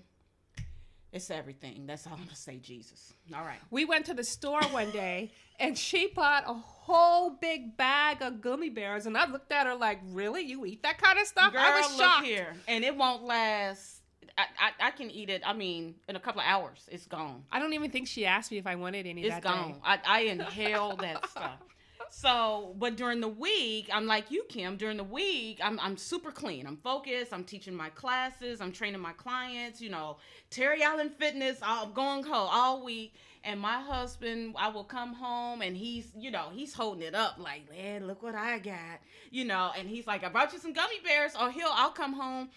it's 1.16 1.32
everything. 1.32 1.86
That's 1.88 2.06
all 2.06 2.14
I'm 2.14 2.20
gonna 2.20 2.36
say, 2.36 2.58
Jesus. 2.58 3.14
All 3.34 3.44
right. 3.44 3.60
We 3.72 3.86
went 3.86 4.06
to 4.08 4.14
the 4.14 4.24
store 4.24 4.62
one 4.66 4.92
day 4.92 5.32
and 5.60 5.78
she 5.78 6.08
bought 6.08 6.44
a 6.46 6.54
whole 6.54 7.30
big 7.30 7.78
bag 7.78 8.22
of 8.22 8.42
gummy 8.42 8.70
bears, 8.70 9.06
and 9.06 9.18
I 9.18 9.26
looked 9.26 9.52
at 9.52 9.66
her 9.66 9.76
like, 9.76 10.00
"Really? 10.12 10.42
You 10.42 10.66
eat 10.66 10.84
that 10.84 11.02
kind 11.02 11.18
of 11.18 11.26
stuff?" 11.26 11.54
Girl, 11.54 11.62
I 11.62 11.80
was 11.80 11.98
shocked. 11.98 12.26
here, 12.26 12.54
and 12.68 12.84
it 12.84 12.96
won't 12.96 13.24
last. 13.24 14.02
I, 14.38 14.44
I, 14.60 14.88
I, 14.88 14.92
can 14.92 15.10
eat 15.10 15.30
it. 15.30 15.44
I 15.46 15.54
mean, 15.54 15.96
in 16.10 16.18
a 16.18 16.20
couple 16.20 16.42
of 16.42 16.48
hours, 16.48 16.86
it's 16.92 17.08
gone. 17.08 17.44
I 17.54 17.60
don't 17.60 17.72
even 17.72 17.90
think 17.90 18.06
she 18.06 18.26
asked 18.26 18.52
me 18.52 18.58
if 18.58 18.68
I 18.68 18.76
wanted 18.76 19.08
any. 19.08 19.24
It's 19.24 19.40
gone. 19.40 19.80
I, 19.82 20.00
I 20.06 20.20
inhale 20.22 20.98
that 20.98 21.30
stuff. 21.30 21.60
So, 22.10 22.76
but 22.80 22.96
during 22.96 23.20
the 23.20 23.28
week, 23.28 23.90
I'm 23.94 24.06
like 24.08 24.32
you, 24.32 24.44
Kim. 24.50 24.78
During 24.78 24.98
the 24.98 25.04
week, 25.04 25.60
I'm 25.64 25.80
I'm 25.80 25.98
super 25.98 26.32
clean. 26.32 26.66
I'm 26.68 26.78
focused. 26.78 27.34
I'm 27.34 27.44
teaching 27.44 27.76
my 27.76 27.90
classes. 27.90 28.62
I'm 28.62 28.72
training 28.72 29.02
my 29.02 29.14
clients. 29.14 29.82
You 29.82 29.90
know, 29.90 30.18
Terry 30.50 30.82
Allen 30.84 31.10
Fitness. 31.10 31.58
I'm 31.62 31.94
going 31.94 32.24
ho 32.24 32.34
all 32.52 32.84
week. 32.84 33.14
And 33.44 33.60
my 33.60 33.80
husband, 33.82 34.56
I 34.58 34.70
will 34.70 34.84
come 34.84 35.14
home 35.14 35.62
and 35.62 35.78
he's, 35.78 36.08
you 36.18 36.32
know, 36.32 36.50
he's 36.52 36.74
holding 36.74 37.04
it 37.04 37.14
up 37.14 37.36
like, 37.38 37.70
man, 37.70 38.08
look 38.08 38.24
what 38.24 38.34
I 38.36 38.58
got, 38.58 39.00
you 39.30 39.46
know. 39.46 39.72
And 39.78 39.88
he's 39.88 40.08
like, 40.08 40.24
I 40.24 40.30
brought 40.30 40.52
you 40.52 40.58
some 40.60 40.74
gummy 40.74 41.00
bears. 41.04 41.34
Or 41.40 41.52
he'll, 41.52 41.70
I'll 41.72 41.92
come 41.92 42.14
home 42.14 42.50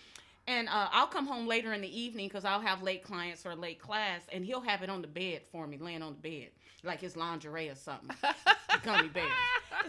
And 0.46 0.68
uh, 0.68 0.88
I'll 0.92 1.06
come 1.06 1.26
home 1.26 1.46
later 1.46 1.74
in 1.74 1.82
the 1.82 2.00
evening 2.00 2.26
because 2.28 2.44
I'll 2.44 2.60
have 2.60 2.82
late 2.82 3.02
clients 3.02 3.44
or 3.44 3.54
late 3.54 3.78
class, 3.80 4.22
and 4.32 4.44
he'll 4.44 4.62
have 4.62 4.82
it 4.82 4.88
on 4.88 5.02
the 5.02 5.08
bed 5.08 5.42
for 5.52 5.66
me, 5.66 5.76
laying 5.76 6.02
on 6.02 6.14
the 6.14 6.30
bed, 6.30 6.48
like 6.84 7.00
his 7.00 7.16
lingerie 7.16 7.68
or 7.68 7.74
something. 7.74 8.10
gummy 8.82 9.08
bears. 9.08 9.28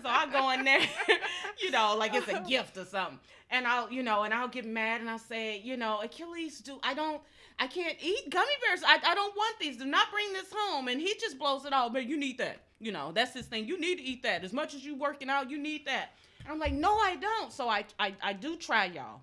So 0.02 0.06
I'll 0.06 0.30
go 0.30 0.52
in 0.52 0.64
there, 0.64 0.82
you 1.62 1.72
know, 1.72 1.96
like 1.98 2.14
it's 2.14 2.28
a 2.28 2.44
gift 2.48 2.78
or 2.78 2.86
something. 2.86 3.20
And 3.52 3.68
I'll, 3.68 3.92
you 3.92 4.04
know, 4.04 4.24
and 4.24 4.34
I'll 4.34 4.48
get 4.48 4.66
mad 4.66 5.02
and 5.02 5.10
I'll 5.10 5.20
say, 5.20 5.60
you 5.60 5.76
know, 5.78 6.02
Achilles, 6.02 6.60
do 6.60 6.80
I 6.84 6.94
don't, 6.94 7.22
I 7.58 7.68
can't 7.68 7.98
eat 8.02 8.30
gummy 8.30 8.52
bears. 8.66 8.82
I, 8.86 9.00
I 9.06 9.16
don't 9.16 9.36
want 9.36 9.60
these. 9.60 9.78
Do 9.78 9.86
not 9.86 10.12
bring 10.12 10.32
this 10.34 10.52
home. 10.56 10.88
And 10.88 11.02
he 11.02 11.16
just 11.20 11.38
blows 11.40 11.66
it 11.66 11.74
off. 11.74 11.92
But 11.94 12.06
you 12.06 12.18
need 12.18 12.38
that. 12.38 12.62
You 12.80 12.92
know, 12.92 13.12
that's 13.12 13.34
his 13.34 13.48
thing. 13.48 13.68
You 13.68 13.80
need 13.80 13.98
to 13.98 14.04
eat 14.04 14.24
that. 14.24 14.44
As 14.44 14.54
much 14.54 14.74
as 14.74 14.86
you 14.86 14.96
working 14.96 15.30
out, 15.30 15.50
you 15.50 15.58
need 15.58 15.86
that. 15.86 16.12
And 16.44 16.54
I'm 16.54 16.60
like, 16.60 16.74
no, 16.74 16.94
I 16.96 17.18
don't. 17.18 17.52
So 17.52 17.68
I, 17.68 17.86
I, 18.00 18.14
I 18.24 18.34
do 18.34 18.56
try 18.56 18.86
y'all. 18.86 19.22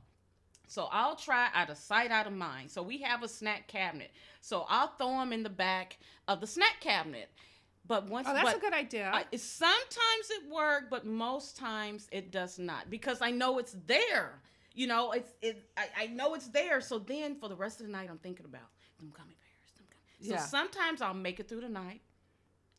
So 0.68 0.88
I'll 0.90 1.16
try 1.16 1.48
out 1.54 1.70
of 1.70 1.78
sight, 1.78 2.10
out 2.10 2.26
of 2.26 2.32
mind. 2.32 2.70
So 2.70 2.82
we 2.82 2.98
have 2.98 3.22
a 3.22 3.28
snack 3.28 3.68
cabinet. 3.68 4.10
So 4.40 4.66
I'll 4.68 4.88
throw 4.98 5.18
them 5.20 5.32
in 5.32 5.42
the 5.42 5.48
back 5.48 5.96
of 6.28 6.40
the 6.40 6.46
snack 6.46 6.80
cabinet. 6.80 7.30
But 7.86 8.08
once, 8.08 8.26
Oh, 8.28 8.32
that's 8.34 8.44
but 8.50 8.56
a 8.56 8.60
good 8.60 8.72
idea. 8.72 9.10
I, 9.12 9.24
sometimes 9.36 10.30
it 10.30 10.50
works, 10.52 10.86
but 10.90 11.06
most 11.06 11.56
times 11.56 12.08
it 12.10 12.30
does 12.30 12.58
not 12.58 12.90
because 12.90 13.22
I 13.22 13.30
know 13.30 13.58
it's 13.58 13.76
there. 13.86 14.40
You 14.74 14.86
know, 14.86 15.12
it's 15.12 15.32
it. 15.40 15.68
I, 15.76 15.86
I 16.02 16.06
know 16.08 16.34
it's 16.34 16.48
there. 16.48 16.80
So 16.80 16.98
then 16.98 17.36
for 17.36 17.48
the 17.48 17.56
rest 17.56 17.80
of 17.80 17.86
the 17.86 17.92
night, 17.92 18.08
I'm 18.10 18.18
thinking 18.18 18.44
about 18.44 18.68
them 18.98 19.12
gummy 19.16 19.36
bears. 19.40 19.72
Them 19.76 19.86
gummy. 19.90 20.28
So 20.28 20.34
Yeah. 20.34 20.40
sometimes 20.46 21.00
I'll 21.00 21.14
make 21.14 21.40
it 21.40 21.48
through 21.48 21.62
the 21.62 21.68
night, 21.68 22.02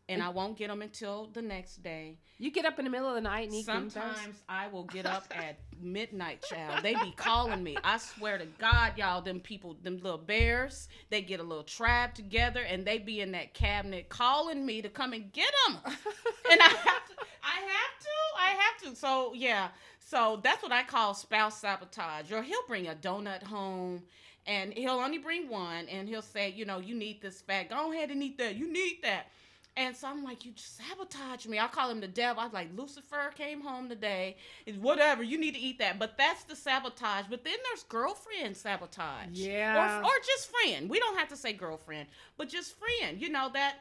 and 0.10 0.24
I 0.24 0.30
won't 0.30 0.58
get 0.58 0.70
them 0.70 0.82
until 0.82 1.30
the 1.34 1.42
next 1.42 1.84
day. 1.84 2.18
you 2.40 2.52
get 2.52 2.66
up 2.66 2.80
in 2.80 2.86
the 2.86 2.92
middle 2.92 3.10
of 3.10 3.16
the 3.16 3.22
night 3.22 3.48
and 3.48 3.56
eat 3.56 3.66
gummy 3.66 3.90
bears? 3.90 3.94
Sometimes 3.94 4.44
I 4.48 4.68
will 4.68 4.86
get 4.86 5.06
up 5.06 5.26
at 5.32 5.58
midnight, 5.82 6.44
child. 6.44 6.84
They 6.84 6.94
be 6.96 7.12
calling 7.16 7.64
me. 7.64 7.78
I 7.84 7.98
swear 7.98 8.38
to 8.38 8.46
God, 8.58 8.94
y'all, 8.98 9.22
them 9.22 9.40
people, 9.40 9.76
them 9.84 10.00
little 10.02 10.18
bears, 10.18 10.88
they 11.10 11.22
get 11.22 11.40
a 11.40 11.44
little 11.44 11.64
tribe 11.64 12.14
together 12.14 12.62
and 12.62 12.86
they 12.86 12.98
be 13.00 13.22
in 13.22 13.32
that 13.34 13.54
cabinet 13.54 14.10
calling 14.10 14.66
me 14.66 14.82
to 14.82 14.90
come 14.90 15.14
and 15.14 15.32
get 15.34 15.52
them. 15.68 15.78
and 16.52 16.62
I 16.62 16.64
have 16.64 17.08
to, 17.08 17.16
I 17.44 17.60
have 17.60 18.00
to, 18.00 18.40
I 18.40 18.50
have 18.60 18.94
to. 18.94 18.96
So 18.96 19.34
yeah, 19.34 19.70
so 20.00 20.40
that's 20.42 20.64
what 20.64 20.72
I 20.72 20.84
call 20.84 21.14
spouse 21.14 21.60
sabotage. 21.60 22.32
Or 22.32 22.44
he'll 22.44 22.66
bring 22.68 22.88
a 22.88 22.96
donut 22.96 23.44
home. 23.44 24.04
And 24.46 24.74
he'll 24.74 24.94
only 24.94 25.18
bring 25.18 25.50
one, 25.50 25.90
and 25.90 26.08
he'll 26.08 26.22
say, 26.22 26.50
you 26.56 26.64
know, 26.64 26.80
you 26.80 26.96
need 26.96 27.22
this 27.22 27.42
fat. 27.42 27.70
Go 27.70 27.92
ahead 27.92 28.12
and 28.12 28.24
eat 28.24 28.38
that. 28.38 28.56
You 28.56 28.72
need 28.72 29.00
that. 29.04 29.28
And 29.78 29.96
so 29.96 30.08
I'm 30.08 30.24
like, 30.24 30.44
you 30.44 30.54
sabotage 30.56 31.46
me. 31.46 31.60
I 31.60 31.68
call 31.68 31.92
him 31.92 32.02
the 32.02 32.08
devil. 32.08 32.42
I 32.42 32.46
was 32.46 32.54
like, 32.54 32.70
Lucifer 32.76 33.32
came 33.38 33.62
home 33.62 33.88
today. 33.88 34.36
It's 34.66 34.78
whatever. 34.78 35.22
You 35.22 35.38
need 35.38 35.54
to 35.54 35.60
eat 35.60 35.78
that. 35.78 36.00
But 36.00 36.18
that's 36.18 36.44
the 36.46 36.56
sabotage. 36.56 37.26
But 37.30 37.44
then 37.44 37.58
there's 37.64 37.84
girlfriend 37.84 38.58
sabotage. 38.58 39.30
Yeah. 39.34 40.00
Or, 40.00 40.04
or 40.04 40.12
just 40.26 40.50
friend. 40.50 40.90
We 40.90 41.00
don't 41.00 41.16
have 41.20 41.30
to 41.30 41.38
say 41.38 41.54
girlfriend, 41.54 42.10
but 42.38 42.50
just 42.50 42.76
friend. 42.76 43.22
You 43.22 43.30
know, 43.30 43.52
that 43.54 43.76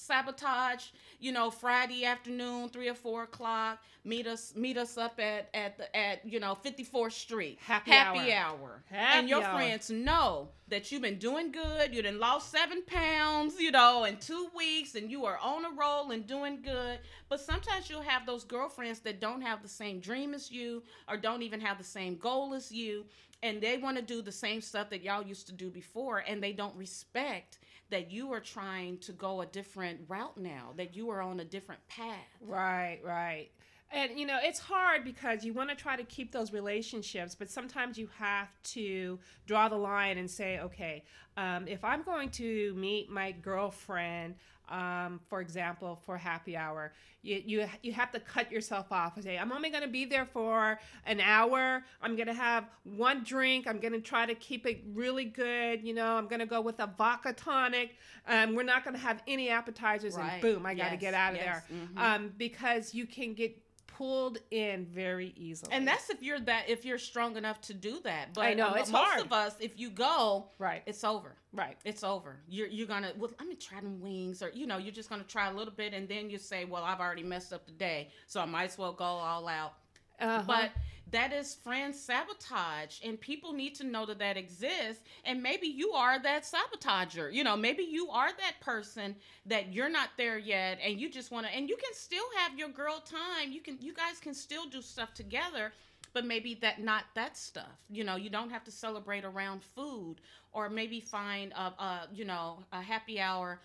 sabotage, 0.00 0.86
you 1.18 1.32
know, 1.32 1.50
Friday 1.50 2.04
afternoon, 2.04 2.68
three 2.68 2.88
or 2.88 2.94
four 2.94 3.24
o'clock, 3.24 3.78
meet 4.04 4.26
us 4.26 4.54
meet 4.56 4.76
us 4.76 4.96
up 4.96 5.20
at 5.20 5.48
at 5.54 5.76
the 5.76 5.94
at, 5.96 6.26
you 6.26 6.40
know, 6.40 6.56
54th 6.64 7.12
Street. 7.12 7.58
Happy 7.60 7.92
hour. 8.32 8.32
hour. 8.32 8.82
and 8.90 9.28
your 9.28 9.42
hour. 9.42 9.54
friends 9.56 9.90
know 9.90 10.48
that 10.68 10.90
you've 10.90 11.02
been 11.02 11.18
doing 11.18 11.52
good. 11.52 11.94
You 11.94 12.02
done 12.02 12.18
lost 12.18 12.50
seven 12.50 12.82
pounds, 12.86 13.54
you 13.58 13.70
know, 13.70 14.04
in 14.04 14.16
two 14.16 14.48
weeks, 14.56 14.94
and 14.94 15.10
you 15.10 15.26
are 15.26 15.38
on 15.42 15.64
a 15.64 15.70
roll 15.70 16.12
and 16.12 16.26
doing 16.26 16.62
good. 16.62 17.00
But 17.28 17.40
sometimes 17.40 17.90
you'll 17.90 18.02
have 18.02 18.24
those 18.24 18.44
girlfriends 18.44 19.00
that 19.00 19.20
don't 19.20 19.42
have 19.42 19.62
the 19.62 19.68
same 19.68 20.00
dream 20.00 20.32
as 20.32 20.50
you, 20.50 20.82
or 21.08 21.16
don't 21.16 21.42
even 21.42 21.60
have 21.60 21.78
the 21.78 21.84
same 21.84 22.16
goal 22.16 22.54
as 22.54 22.72
you, 22.72 23.04
and 23.42 23.60
they 23.60 23.78
want 23.78 23.96
to 23.96 24.02
do 24.02 24.22
the 24.22 24.32
same 24.32 24.60
stuff 24.60 24.90
that 24.90 25.02
y'all 25.02 25.22
used 25.22 25.46
to 25.46 25.52
do 25.52 25.70
before, 25.70 26.18
and 26.26 26.42
they 26.42 26.52
don't 26.52 26.76
respect 26.76 27.58
that 27.90 28.10
you 28.10 28.32
are 28.32 28.40
trying 28.40 28.98
to 28.98 29.12
go 29.12 29.40
a 29.40 29.46
different 29.46 30.00
route 30.08 30.36
now, 30.36 30.72
that 30.76 30.94
you 30.94 31.10
are 31.10 31.20
on 31.20 31.40
a 31.40 31.44
different 31.44 31.80
path. 31.88 32.16
Right, 32.40 33.00
right. 33.04 33.50
And 33.92 34.18
you 34.18 34.26
know, 34.26 34.38
it's 34.42 34.60
hard 34.60 35.04
because 35.04 35.44
you 35.44 35.52
want 35.52 35.68
to 35.70 35.74
try 35.76 35.96
to 35.96 36.04
keep 36.04 36.30
those 36.32 36.52
relationships, 36.52 37.34
but 37.34 37.50
sometimes 37.50 37.98
you 37.98 38.08
have 38.18 38.48
to 38.64 39.18
draw 39.46 39.68
the 39.68 39.76
line 39.76 40.18
and 40.18 40.30
say, 40.30 40.60
okay, 40.60 41.02
um, 41.36 41.66
if 41.66 41.84
I'm 41.84 42.02
going 42.02 42.30
to 42.30 42.72
meet 42.76 43.10
my 43.10 43.32
girlfriend, 43.32 44.36
um, 44.68 45.18
for 45.28 45.40
example, 45.40 46.00
for 46.06 46.16
happy 46.16 46.56
hour, 46.56 46.92
you, 47.22 47.42
you 47.44 47.66
you 47.82 47.92
have 47.92 48.12
to 48.12 48.20
cut 48.20 48.52
yourself 48.52 48.92
off 48.92 49.16
and 49.16 49.24
say, 49.24 49.36
I'm 49.36 49.50
only 49.50 49.68
going 49.70 49.82
to 49.82 49.88
be 49.88 50.04
there 50.04 50.24
for 50.24 50.78
an 51.04 51.20
hour. 51.20 51.82
I'm 52.00 52.14
going 52.14 52.28
to 52.28 52.34
have 52.34 52.66
one 52.84 53.24
drink. 53.24 53.66
I'm 53.66 53.80
going 53.80 53.92
to 53.92 54.00
try 54.00 54.24
to 54.24 54.34
keep 54.36 54.66
it 54.66 54.84
really 54.94 55.24
good. 55.24 55.82
You 55.82 55.94
know, 55.94 56.14
I'm 56.16 56.28
going 56.28 56.38
to 56.38 56.46
go 56.46 56.60
with 56.60 56.78
a 56.78 56.86
vodka 56.96 57.32
tonic. 57.32 57.96
Um, 58.28 58.54
we're 58.54 58.62
not 58.62 58.84
going 58.84 58.94
to 58.94 59.02
have 59.02 59.20
any 59.26 59.48
appetizers, 59.50 60.14
Right. 60.14 60.34
and 60.34 60.42
boom, 60.42 60.64
I 60.64 60.74
got 60.74 60.86
to 60.86 60.92
Yes, 60.92 61.00
get 61.00 61.14
out 61.14 61.32
of 61.32 61.38
yes, 61.38 61.62
there 61.68 61.76
mhm. 61.76 61.98
um, 61.98 62.32
because 62.38 62.94
you 62.94 63.06
can 63.06 63.34
get 63.34 63.56
pulled 64.00 64.38
in 64.50 64.86
very 64.86 65.34
easily. 65.36 65.70
And 65.74 65.86
that's 65.86 66.08
if 66.08 66.22
you're 66.22 66.40
that 66.40 66.70
if 66.70 66.86
you're 66.86 66.96
strong 66.96 67.36
enough 67.36 67.60
to 67.62 67.74
do 67.74 68.00
that. 68.04 68.32
But 68.32 68.46
I 68.46 68.54
know, 68.54 68.68
um, 68.68 68.78
it's 68.78 68.90
most 68.90 69.04
hard. 69.04 69.26
of 69.26 69.30
us, 69.30 69.54
if 69.60 69.78
you 69.78 69.90
go, 69.90 70.48
right, 70.58 70.82
it's 70.86 71.04
over. 71.04 71.36
right. 71.52 71.76
It's 71.84 72.02
over. 72.02 72.38
You're 72.48 72.68
you're 72.68 72.86
gonna 72.86 73.12
well, 73.18 73.30
let 73.38 73.46
me 73.46 73.56
try 73.56 73.78
them 73.78 74.00
wings, 74.00 74.42
or 74.42 74.50
you 74.54 74.66
know, 74.66 74.78
you're 74.78 74.94
just 74.94 75.10
gonna 75.10 75.22
try 75.24 75.50
a 75.50 75.52
little 75.52 75.74
bit, 75.74 75.92
and 75.92 76.08
then 76.08 76.30
you 76.30 76.38
say, 76.38 76.64
well, 76.64 76.82
I've 76.82 77.00
already 77.00 77.22
messed 77.22 77.52
up 77.52 77.66
the 77.66 77.72
day, 77.72 78.08
so 78.26 78.40
I 78.40 78.46
might 78.46 78.70
as 78.70 78.78
well 78.78 78.94
go 78.94 79.04
all 79.04 79.46
out. 79.46 79.74
Uh-huh. 80.18 80.44
But 80.46 80.70
that 81.10 81.32
is 81.32 81.54
friend 81.54 81.94
sabotage, 81.94 83.00
and 83.04 83.20
people 83.20 83.52
need 83.52 83.74
to 83.76 83.84
know 83.84 84.06
that 84.06 84.18
that 84.18 84.36
exists. 84.36 85.02
And 85.24 85.42
maybe 85.42 85.66
you 85.66 85.92
are 85.92 86.20
that 86.22 86.44
sabotager. 86.44 87.32
You 87.32 87.44
know, 87.44 87.56
maybe 87.56 87.82
you 87.82 88.08
are 88.10 88.28
that 88.28 88.60
person 88.60 89.16
that 89.46 89.72
you're 89.72 89.88
not 89.90 90.10
there 90.16 90.38
yet, 90.38 90.78
and 90.84 91.00
you 91.00 91.10
just 91.10 91.30
want 91.30 91.46
to. 91.46 91.54
And 91.54 91.68
you 91.68 91.76
can 91.76 91.94
still 91.94 92.24
have 92.36 92.58
your 92.58 92.68
girl 92.68 93.00
time. 93.00 93.52
You 93.52 93.60
can, 93.60 93.78
you 93.80 93.94
guys 93.94 94.18
can 94.20 94.34
still 94.34 94.66
do 94.66 94.82
stuff 94.82 95.14
together. 95.14 95.72
But 96.12 96.26
maybe 96.26 96.54
that 96.54 96.82
not 96.82 97.04
that 97.14 97.36
stuff. 97.36 97.78
You 97.88 98.02
know, 98.02 98.16
you 98.16 98.30
don't 98.30 98.50
have 98.50 98.64
to 98.64 98.72
celebrate 98.72 99.24
around 99.24 99.62
food, 99.62 100.16
or 100.52 100.68
maybe 100.68 101.00
find 101.00 101.52
a, 101.52 101.72
a 101.82 102.08
you 102.12 102.24
know 102.24 102.64
a 102.72 102.82
happy 102.82 103.20
hour 103.20 103.60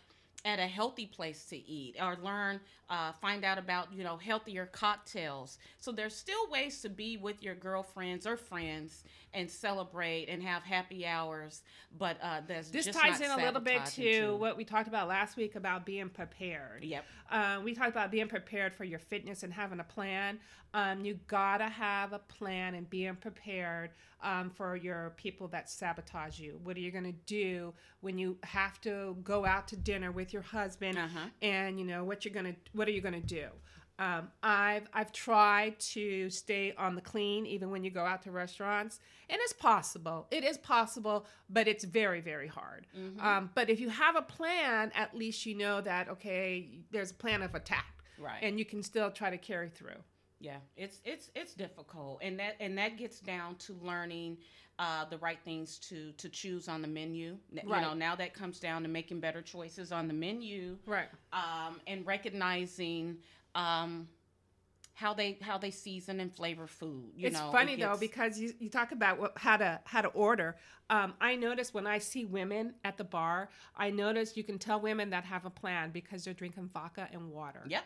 at 0.46 0.60
a 0.60 0.68
healthy 0.68 1.08
place 1.08 1.46
to 1.46 1.58
eat 1.58 1.98
or 2.00 2.16
learn 2.24 2.62
uh, 2.90 3.12
find 3.14 3.44
out 3.44 3.58
about 3.58 3.92
you 3.92 4.04
know 4.04 4.16
healthier 4.16 4.68
cocktails. 4.68 5.58
So 5.80 5.92
there's 5.92 6.16
still 6.16 6.50
ways 6.50 6.82
to 6.82 6.90
be 6.90 7.18
with 7.18 7.42
your 7.42 7.56
girlfriends 7.56 8.28
or 8.28 8.38
friends 8.38 9.04
and 9.34 9.50
celebrate 9.50 10.30
and 10.30 10.42
have 10.42 10.64
happy 10.64 11.06
hours 11.06 11.62
but 12.00 12.18
uh 12.22 12.42
there's 12.48 12.70
this 12.70 12.86
just 12.86 12.98
ties 12.98 13.20
in 13.20 13.30
a 13.32 13.36
little 13.36 13.60
bit 13.60 13.84
to 13.86 14.36
what 14.38 14.56
we 14.56 14.64
talked 14.64 14.88
about 14.88 15.08
last 15.08 15.36
week 15.36 15.56
about 15.56 15.86
being 15.86 16.10
prepared. 16.10 16.84
yep 16.84 17.06
Uh, 17.32 17.60
we 17.64 17.74
talked 17.74 17.90
about 17.90 18.12
being 18.12 18.28
prepared 18.28 18.74
for 18.74 18.84
your 18.84 19.00
fitness 19.00 19.44
and 19.44 19.54
having 19.54 19.80
a 19.80 19.84
plan. 19.84 20.40
Um, 20.74 21.06
you 21.06 21.20
gotta 21.28 21.68
have 21.68 22.14
a 22.14 22.20
plan 22.20 22.76
and 22.76 22.90
being 22.90 23.16
prepared 23.16 23.92
um, 24.22 24.50
for 24.50 24.76
your 24.76 25.14
people 25.18 25.48
that 25.50 25.70
sabotage 25.70 26.40
you. 26.40 26.60
What 26.64 26.76
are 26.78 26.82
you 26.82 26.92
gonna 26.92 27.14
do 27.26 27.74
when 28.02 28.18
you 28.18 28.38
have 28.44 28.82
to 28.82 29.16
go 29.24 29.46
out 29.46 29.68
to 29.70 29.78
dinner 29.78 30.12
with 30.12 30.34
your 30.34 30.42
husband? 30.42 30.98
Uh-huh. 30.98 31.30
And 31.42 31.80
you 31.80 31.86
know 31.86 32.04
what 32.04 32.26
you're 32.26 32.34
gonna 32.34 32.56
what 32.74 32.88
are 32.88 32.92
you 32.92 33.02
gonna 33.02 33.22
do? 33.22 33.48
Um, 33.98 34.30
I've 34.44 34.88
I've 34.94 35.12
tried 35.14 35.80
to 35.94 36.30
stay 36.30 36.74
on 36.78 36.96
the 36.96 37.02
clean 37.02 37.46
even 37.46 37.72
when 37.72 37.84
you 37.84 37.92
go 37.92 38.04
out 38.04 38.24
to 38.24 38.32
restaurants, 38.32 39.00
and 39.30 39.40
it's 39.42 39.54
possible. 39.54 40.28
It 40.32 40.44
is 40.44 40.58
possible, 40.58 41.26
but 41.50 41.68
it's 41.68 41.86
very 41.86 42.20
very 42.22 42.48
hard. 42.48 42.88
Mm-hmm. 42.98 43.26
Um, 43.26 43.50
but 43.56 43.70
if 43.70 43.80
you 43.80 43.90
have 43.90 44.16
a 44.18 44.22
plan, 44.22 44.92
at 44.96 45.16
least 45.16 45.46
you 45.46 45.56
know 45.56 45.80
that 45.82 46.10
okay, 46.10 46.80
there's 46.92 47.12
a 47.12 47.16
plan 47.16 47.42
of 47.42 47.56
attack, 47.56 47.94
right 48.20 48.40
and 48.42 48.60
you 48.60 48.66
can 48.66 48.84
still 48.84 49.10
try 49.12 49.30
to 49.30 49.38
carry 49.38 49.70
through. 49.70 50.02
yeah 50.42 50.58
it's 50.76 51.00
it's 51.06 51.32
it's 51.34 51.54
difficult 51.54 52.20
and 52.22 52.38
that 52.40 52.56
and 52.60 52.78
that 52.78 52.98
gets 52.98 53.20
down 53.22 53.56
to 53.56 53.74
learning 53.82 54.38
uh, 54.78 55.06
the 55.10 55.18
right 55.20 55.40
things 55.46 55.80
to 55.80 56.12
to 56.18 56.28
choose 56.28 56.68
on 56.68 56.82
the 56.82 56.88
menu 56.88 57.38
N- 57.58 57.62
you 57.64 57.82
know 57.82 57.94
now 57.94 58.14
that 58.18 58.34
comes 58.34 58.60
down 58.60 58.82
to 58.84 58.90
making 58.90 59.22
better 59.22 59.42
choices 59.42 59.94
on 59.94 60.08
the 60.10 60.14
menu 60.14 60.78
Right. 60.86 61.08
um, 61.32 61.80
and 61.88 62.06
recognizing 62.06 63.18
um, 63.56 64.08
how 64.94 65.14
they 65.14 65.38
how 65.42 65.58
they 65.58 65.72
season 65.72 66.20
and 66.20 66.34
flavor 66.34 66.68
food. 66.68 67.12
You 67.16 67.28
it's 67.28 67.38
know, 67.40 67.50
it 67.50 67.52
funny 67.52 67.76
though 67.76 67.98
because 68.00 68.40
you, 68.40 68.54
you 68.60 68.70
talk 68.70 68.92
about 68.92 69.20
what, 69.20 69.34
how 69.38 69.58
to 69.58 69.80
how 69.86 70.02
to 70.02 70.08
order. 70.10 70.56
Um, 70.90 71.14
I 71.20 71.36
notice 71.36 71.74
when 71.74 71.88
I 71.88 71.98
see 71.98 72.26
women 72.26 72.76
at 72.84 72.98
the 72.98 73.04
bar, 73.04 73.50
I 73.76 73.90
notice 73.90 74.38
you 74.38 74.44
can 74.44 74.58
tell 74.60 74.80
women 74.80 75.10
that 75.10 75.26
have 75.26 75.46
a 75.46 75.50
plan 75.50 75.92
because 75.92 76.24
they're 76.24 76.34
drinking 76.34 76.70
vodka 76.74 77.08
and 77.12 77.32
water. 77.32 77.64
Yep. 77.68 77.84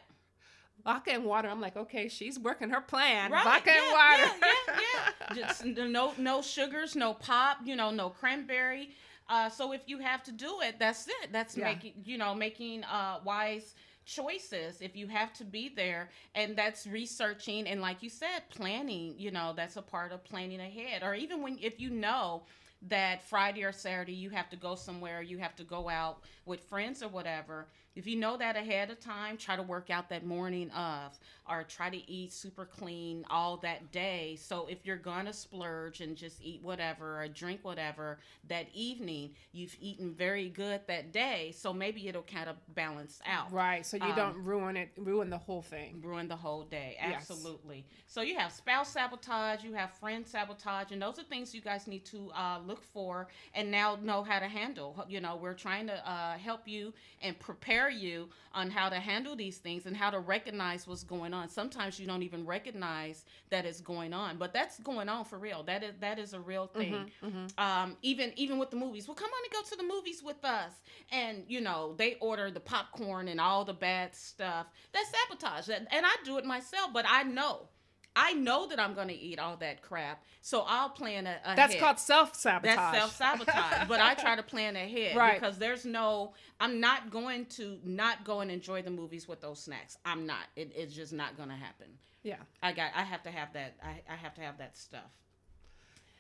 Vodka 0.86 1.12
and 1.12 1.26
water. 1.26 1.50
I'm 1.50 1.60
like, 1.60 1.76
okay, 1.76 2.08
she's 2.08 2.40
working 2.40 2.70
her 2.70 2.80
plan. 2.82 3.32
Right. 3.32 3.44
Vodka 3.44 3.72
yeah, 3.72 3.82
and 3.82 3.92
water. 3.92 4.36
Yeah, 4.42 4.76
yeah, 4.76 5.36
yeah. 5.36 5.36
Just 5.48 5.66
no 5.66 6.14
no 6.18 6.42
sugars, 6.42 6.96
no 6.96 7.14
pop. 7.16 7.58
You 7.66 7.76
know, 7.76 7.90
no 7.92 8.10
cranberry. 8.10 8.92
Uh, 9.28 9.50
so 9.50 9.74
if 9.74 9.82
you 9.88 10.00
have 10.00 10.24
to 10.24 10.32
do 10.32 10.60
it, 10.62 10.80
that's 10.80 11.08
it. 11.08 11.32
That's 11.32 11.58
Yeah. 11.58 11.66
making 11.66 11.94
you 12.06 12.18
know 12.18 12.36
making 12.36 12.84
uh, 12.84 13.20
wise 13.24 13.74
choices 14.10 14.82
if 14.82 14.96
you 14.96 15.08
have 15.08 15.32
to 15.34 15.44
be 15.44 15.70
there 15.70 16.10
and 16.34 16.56
that's 16.56 16.88
researching 16.88 17.68
and 17.68 17.80
like 17.82 18.02
you 18.02 18.10
said 18.10 18.42
planning 18.50 19.14
you 19.18 19.30
know 19.32 19.54
that's 19.56 19.78
a 19.78 19.82
part 19.82 20.12
of 20.12 20.24
planning 20.24 20.60
ahead. 20.60 21.04
Or 21.04 21.14
even 21.14 21.44
when 21.44 21.58
if 21.62 21.80
you 21.80 21.90
know 21.90 22.44
that 22.88 23.22
friday 23.24 23.62
or 23.64 23.74
saturday 23.74 24.14
you 24.14 24.30
have 24.30 24.50
to 24.50 24.56
go 24.56 24.74
somewhere 24.74 25.22
you 25.22 25.38
have 25.38 25.54
to 25.54 25.66
go 25.66 25.90
out 25.90 26.20
with 26.46 26.62
friends 26.62 27.04
or 27.04 27.10
whatever 27.10 27.68
if 28.00 28.08
you 28.08 28.16
know 28.16 28.38
that 28.38 28.56
ahead 28.56 28.90
of 28.90 29.00
time 29.00 29.38
try 29.38 29.56
to 29.56 29.62
work 29.64 29.90
out 29.90 30.10
that 30.10 30.26
morning 30.26 30.72
of 30.72 31.20
or 31.50 31.64
try 31.64 31.90
to 31.90 32.10
eat 32.10 32.32
super 32.32 32.66
clean 32.66 33.26
all 33.30 33.58
that 33.58 33.92
day 33.92 34.38
so 34.42 34.68
if 34.70 34.86
you're 34.86 34.96
gonna 34.98 35.34
splurge 35.34 36.00
and 36.02 36.16
just 36.16 36.42
eat 36.42 36.62
whatever 36.64 37.22
or 37.22 37.28
drink 37.28 37.60
whatever 37.64 38.20
that 38.48 38.68
evening 38.74 39.32
you've 39.52 39.76
eaten 39.82 40.14
very 40.14 40.50
good 40.50 40.82
that 40.88 41.12
day 41.12 41.54
so 41.56 41.74
maybe 41.74 42.08
it'll 42.08 42.22
kind 42.24 42.50
of 42.50 42.56
balance 42.74 43.20
out 43.26 43.52
Right. 43.52 43.86
So 43.86 43.98
you 43.98 44.04
Um, 44.04 44.16
don't 44.16 44.44
ruin 44.44 44.78
it, 44.78 44.92
ruin 44.98 45.30
the 45.30 45.38
whole 45.38 45.62
thing. 45.62 46.02
ruin 46.02 46.28
the 46.28 46.36
whole 46.36 46.64
day. 46.64 46.96
Yes. 47.00 47.22
Absolutely. 47.30 47.86
So 48.08 48.22
you 48.22 48.38
have 48.38 48.52
spouse 48.52 48.90
sabotage, 48.90 49.64
you 49.64 49.74
have 49.74 49.92
friend 49.94 50.26
sabotage, 50.26 50.92
and 50.92 51.02
those 51.02 51.20
are 51.20 51.24
things 51.24 51.54
you 51.54 51.62
guys 51.62 51.88
need 51.88 52.06
to 52.06 52.32
uh, 52.36 52.60
look 52.66 52.84
for 52.84 53.28
and 53.54 53.70
now 53.72 53.98
know 54.02 54.24
how 54.24 54.40
to 54.40 54.48
handle. 54.48 55.04
You 55.10 55.20
know, 55.20 55.36
we're 55.36 55.54
trying 55.56 55.88
to 55.88 56.10
uh, 56.10 56.38
help 56.38 56.68
you 56.68 56.94
and 57.22 57.38
prepare 57.40 57.89
you 57.90 58.30
on 58.54 58.70
how 58.70 58.90
to 58.90 58.96
handle 58.96 59.36
these 59.36 59.58
things 59.58 59.86
and 59.86 59.96
how 59.96 60.10
to 60.10 60.20
recognize 60.20 60.88
what's 60.88 61.04
going 61.04 61.34
on. 61.34 61.50
Sometimes 61.50 62.00
you 62.00 62.08
don't 62.08 62.24
even 62.24 62.46
recognize 62.46 63.26
that 63.50 63.66
it's 63.66 63.82
going 63.82 64.14
on, 64.14 64.38
but 64.38 64.54
that's 64.54 64.80
going 64.80 65.08
on 65.10 65.26
for 65.26 65.38
real. 65.38 65.64
That 65.64 65.84
is 65.84 65.94
that 66.00 66.18
is 66.20 66.34
a 66.34 66.40
real 66.40 66.68
thing. 66.68 67.12
Um, 67.58 67.98
even 68.02 68.32
even 68.36 68.58
with 68.58 68.70
the 68.72 68.76
movies, 68.78 69.08
well, 69.08 69.16
come 69.16 69.30
on 69.30 69.44
and 69.44 69.54
go 69.54 69.70
to 69.70 69.76
the 69.76 69.84
movies 69.94 70.24
with 70.24 70.44
us, 70.44 70.74
and 71.12 71.44
you 71.48 71.62
know 71.62 71.94
they 71.98 72.16
order 72.22 72.50
the 72.52 72.60
popcorn 72.60 73.28
and 73.28 73.40
all 73.40 73.66
the 73.66 73.74
bad 73.74 74.16
stuff. 74.16 74.68
That's 74.94 75.10
sabotage, 75.12 75.70
and 75.70 75.88
and 75.92 76.06
I 76.06 76.16
do 76.24 76.38
it 76.38 76.46
myself. 76.46 76.92
But 76.94 77.06
I 77.08 77.24
know, 77.24 77.70
I 78.16 78.34
know 78.34 78.68
that 78.68 78.80
I'm 78.80 78.94
going 78.96 79.08
to 79.08 79.14
eat 79.18 79.40
all 79.40 79.56
that 79.58 79.82
crap, 79.82 80.24
so 80.42 80.64
I'll 80.68 80.90
plan 80.90 81.26
a, 81.28 81.38
ahead. 81.44 81.58
That's 81.58 81.76
called 81.76 82.00
self 82.00 82.36
sabotage. 82.36 82.76
That's 82.76 82.98
self 82.98 83.16
sabotage. 83.16 83.88
but 83.88 84.02
I 84.02 84.14
try 84.16 84.36
to 84.36 84.44
plan 84.44 84.76
ahead 84.76 85.16
Right. 85.16 85.40
because 85.40 85.58
there's 85.58 85.86
no. 85.86 86.34
I'm 86.60 86.80
not 86.80 87.12
going 87.12 87.46
to 87.58 87.78
not 87.84 88.24
go 88.26 88.42
and 88.42 88.52
enjoy 88.52 88.82
the 88.82 88.90
movies 88.92 89.28
with 89.28 89.42
those 89.42 89.60
snacks. 89.64 89.98
I'm 90.06 90.26
not. 90.26 90.46
It, 90.56 90.72
it's 90.76 90.94
just 90.94 91.14
not 91.14 91.38
going 91.38 91.50
to 91.50 91.56
happen. 91.56 91.88
yeah. 92.24 92.38
I 92.62 92.74
got. 92.74 92.92
I 92.96 93.04
have 93.04 93.24
to 93.24 93.32
have 93.32 93.54
that. 93.54 93.76
I, 93.84 94.02
I 94.12 94.16
have 94.16 94.34
to 94.36 94.42
have 94.42 94.58
that 94.58 94.78
stuff. 94.78 95.12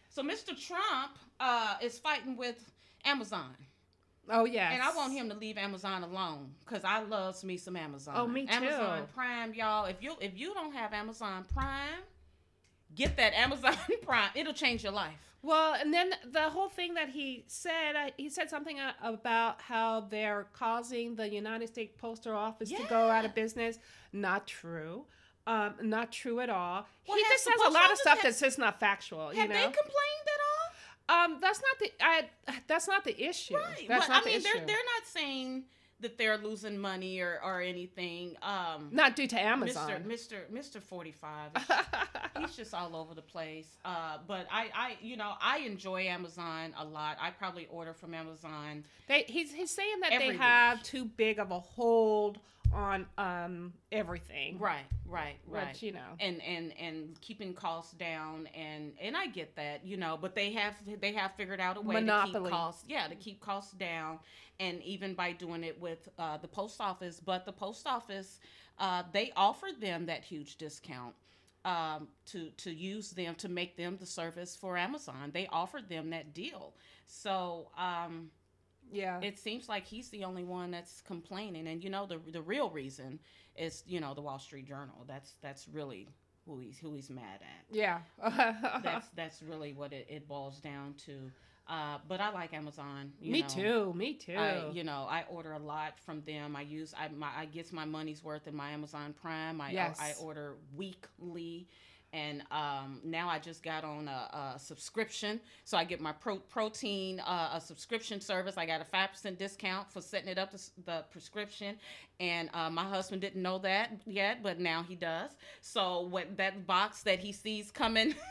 So 0.09 0.23
Mr. 0.23 0.57
Trump 0.59 1.17
uh, 1.39 1.75
is 1.81 1.99
fighting 1.99 2.35
with 2.37 2.71
Amazon, 3.05 3.55
Oh 4.29 4.45
yeah. 4.45 4.71
and 4.71 4.81
I 4.81 4.95
want 4.95 5.13
him 5.13 5.29
to 5.29 5.35
leave 5.35 5.57
Amazon 5.57 6.03
alone 6.03 6.51
because 6.65 6.83
I 6.83 7.01
loves 7.01 7.43
me 7.43 7.57
some 7.57 7.75
Amazon. 7.75 8.13
Oh, 8.17 8.27
me 8.27 8.45
too. 8.45 8.53
Amazon 8.53 9.07
Prime, 9.13 9.53
y'all. 9.53 9.85
If 9.85 9.97
you 10.01 10.15
if 10.21 10.37
you 10.37 10.53
don't 10.53 10.73
have 10.73 10.93
Amazon 10.93 11.45
Prime, 11.53 12.01
get 12.95 13.17
that 13.17 13.33
Amazon 13.33 13.75
Prime. 14.01 14.29
It'll 14.35 14.53
change 14.53 14.83
your 14.83 14.93
life. 14.93 15.17
Well, 15.41 15.73
and 15.73 15.93
then 15.93 16.11
the 16.31 16.49
whole 16.49 16.67
thing 16.67 16.95
that 16.95 17.09
he 17.09 17.45
said, 17.47 17.95
uh, 17.95 18.09
he 18.17 18.29
said 18.29 18.49
something 18.49 18.77
uh, 18.77 18.91
about 19.01 19.61
how 19.61 20.01
they're 20.01 20.47
causing 20.51 21.15
the 21.15 21.29
United 21.29 21.69
States 21.69 21.93
Postal 21.97 22.35
Office 22.35 22.69
to 22.69 22.83
go 22.89 23.09
out 23.09 23.23
of 23.23 23.33
business. 23.33 23.79
Not 24.11 24.47
true. 24.47 25.05
Um, 25.47 25.75
not 25.81 26.11
true 26.11 26.41
at 26.41 26.49
all. 26.49 26.85
Well, 27.07 27.17
he 27.17 27.23
just 27.23 27.47
has 27.47 27.59
a 27.67 27.71
lot 27.71 27.91
of 27.91 27.97
stuff 27.97 28.19
that's 28.21 28.39
just 28.39 28.59
not 28.59 28.79
factual. 28.79 29.33
you 29.33 29.39
Have 29.39 29.49
know, 29.49 29.55
they 29.55 29.63
complained? 29.63 30.28
Um, 31.09 31.37
that's 31.41 31.61
not 31.61 31.79
the 31.79 31.91
I, 31.99 32.23
that's 32.67 32.87
not 32.87 33.03
the 33.03 33.21
issue. 33.21 33.55
Right. 33.55 33.85
That's 33.87 34.09
I 34.09 34.23
mean, 34.23 34.37
the 34.37 34.43
they're 34.43 34.65
they're 34.65 34.75
not 34.95 35.05
saying 35.05 35.63
that 36.01 36.17
they're 36.17 36.37
losing 36.37 36.77
money 36.77 37.19
or 37.19 37.39
or 37.43 37.61
anything. 37.61 38.35
Um, 38.41 38.89
not 38.91 39.15
due 39.15 39.27
to 39.27 39.39
Amazon. 39.39 40.03
Mr. 40.07 40.45
Mr. 40.51 40.51
Mr. 40.51 40.81
Forty 40.81 41.11
Five. 41.11 41.51
he's 42.39 42.55
just 42.55 42.73
all 42.73 42.95
over 42.95 43.13
the 43.13 43.21
place. 43.21 43.67
Uh, 43.83 44.17
but 44.27 44.47
I, 44.51 44.69
I, 44.73 44.97
you 45.01 45.17
know, 45.17 45.33
I 45.41 45.59
enjoy 45.59 46.03
Amazon 46.03 46.73
a 46.77 46.85
lot. 46.85 47.17
I 47.19 47.31
probably 47.31 47.67
order 47.71 47.93
from 47.93 48.13
Amazon. 48.13 48.83
They 49.07 49.25
he's 49.27 49.51
he's 49.51 49.71
saying 49.71 49.99
that 50.01 50.11
they 50.19 50.29
week. 50.29 50.37
have 50.39 50.83
too 50.83 51.05
big 51.05 51.39
of 51.39 51.51
a 51.51 51.59
hold 51.59 52.39
on 52.73 53.05
um 53.17 53.73
everything. 53.91 54.59
Right, 54.59 54.85
right, 55.05 55.35
right. 55.47 55.81
You 55.81 55.93
know. 55.93 55.99
and 56.19 56.41
and 56.41 56.73
and 56.79 57.19
keeping 57.21 57.53
costs 57.53 57.93
down 57.93 58.47
and 58.55 58.93
and 59.01 59.15
I 59.17 59.27
get 59.27 59.55
that 59.55 59.85
you 59.85 59.97
know 59.97 60.17
but 60.19 60.35
they 60.35 60.51
have 60.53 60.75
they 61.01 61.13
have 61.13 61.31
figured 61.35 61.59
out 61.59 61.77
a 61.77 61.81
way 61.81 62.03
to 62.03 62.23
keep 62.25 62.45
costs 62.49 62.83
yeah 62.87 63.07
to 63.07 63.15
keep 63.15 63.39
costs 63.41 63.73
down 63.73 64.19
and 64.59 64.81
even 64.83 65.13
by 65.13 65.31
doing 65.31 65.63
it 65.63 65.79
with 65.79 66.09
uh, 66.17 66.37
the 66.37 66.47
post 66.47 66.79
office 66.81 67.19
but 67.23 67.45
the 67.45 67.53
post 67.53 67.87
office 67.87 68.39
uh, 68.79 69.03
they 69.11 69.31
offered 69.35 69.81
them 69.81 70.05
that 70.05 70.23
huge 70.23 70.57
discount 70.57 71.13
um, 71.65 72.07
to 72.25 72.49
to 72.57 72.71
use 72.71 73.11
them 73.11 73.35
to 73.35 73.49
make 73.49 73.75
them 73.77 73.97
the 73.99 74.05
service 74.05 74.55
for 74.55 74.77
Amazon 74.77 75.31
they 75.33 75.47
offered 75.47 75.89
them 75.89 76.09
that 76.11 76.33
deal 76.33 76.73
so 77.05 77.69
um, 77.77 78.29
Yeah. 78.91 79.19
it 79.21 79.37
seems 79.37 79.69
like 79.69 79.85
he's 79.85 80.09
the 80.09 80.23
only 80.23 80.43
one 80.43 80.71
that's 80.71 81.01
complaining 81.01 81.67
and 81.67 81.83
you 81.83 81.89
know 81.89 82.05
the 82.05 82.19
the 82.31 82.41
real 82.41 82.69
reason 82.69 83.19
is 83.55 83.83
you 83.87 83.99
know 83.99 84.13
the 84.13 84.21
Wall 84.21 84.39
Street 84.39 84.67
Journal 84.67 85.05
that's 85.07 85.33
that's 85.41 85.67
really 85.67 86.07
who 86.45 86.59
he's 86.59 86.77
who 86.77 86.93
he's 86.93 87.09
mad 87.09 87.39
at 87.41 87.65
yeah. 87.75 87.99
that's 88.83 89.07
that's 89.15 89.41
really 89.43 89.73
what 89.73 89.93
it, 89.93 90.07
it 90.09 90.27
boils 90.27 90.59
down 90.59 90.95
to 91.05 91.31
uh, 91.69 91.99
but 92.07 92.19
I 92.19 92.31
like 92.31 92.53
Amazon 92.53 93.11
you 93.21 93.31
me 93.31 93.41
know. 93.41 93.47
too. 93.47 93.93
Me 93.95 94.15
too. 94.15 94.35
I, 94.35 94.71
you 94.71 94.83
know, 94.83 95.05
I 95.07 95.23
order 95.29 95.51
a 95.51 95.59
lot 95.59 95.99
from 95.99 96.21
them. 96.21 96.55
I 96.55 96.61
use 96.61 96.95
I 96.99 97.09
my 97.09 97.27
I 97.37 97.45
get 97.45 97.71
my 97.71 97.85
money's 97.85 98.23
worth 98.23 98.47
in 98.47 98.55
my 98.55 98.71
Amazon 98.71 99.13
Prime. 99.21 99.61
I 99.61 99.71
Yes. 99.71 99.99
I, 100.01 100.13
order 100.19 100.55
weekly, 100.75 101.67
and 102.13 102.43
um, 102.51 103.01
now 103.03 103.29
I 103.29 103.39
just 103.39 103.63
got 103.63 103.83
on 103.83 104.07
a, 104.07 104.55
a 104.55 104.59
subscription, 104.59 105.39
so 105.63 105.77
I 105.77 105.83
get 105.83 106.01
my 106.01 106.11
pro- 106.11 106.37
protein 106.37 107.19
uh, 107.19 107.51
a 107.53 107.61
subscription 107.61 108.21
service. 108.21 108.57
I 108.57 108.65
got 108.65 108.81
a 108.81 108.85
five 108.85 109.11
percent 109.11 109.37
discount 109.37 109.91
for 109.91 110.01
setting 110.01 110.29
it 110.29 110.37
up 110.37 110.51
the, 110.51 110.69
the 110.85 111.05
prescription, 111.11 111.77
and 112.19 112.49
uh, 112.53 112.69
my 112.69 112.83
husband 112.83 113.21
didn't 113.21 113.41
know 113.41 113.59
that 113.59 113.91
yet, 114.05 114.41
but 114.43 114.59
now 114.59 114.83
he 114.83 114.95
does. 114.95 115.31
So 115.61 116.01
what 116.01 116.37
that 116.37 116.65
box 116.65 117.03
that 117.03 117.19
he 117.19 117.31
sees 117.31 117.71
coming. 117.71 118.15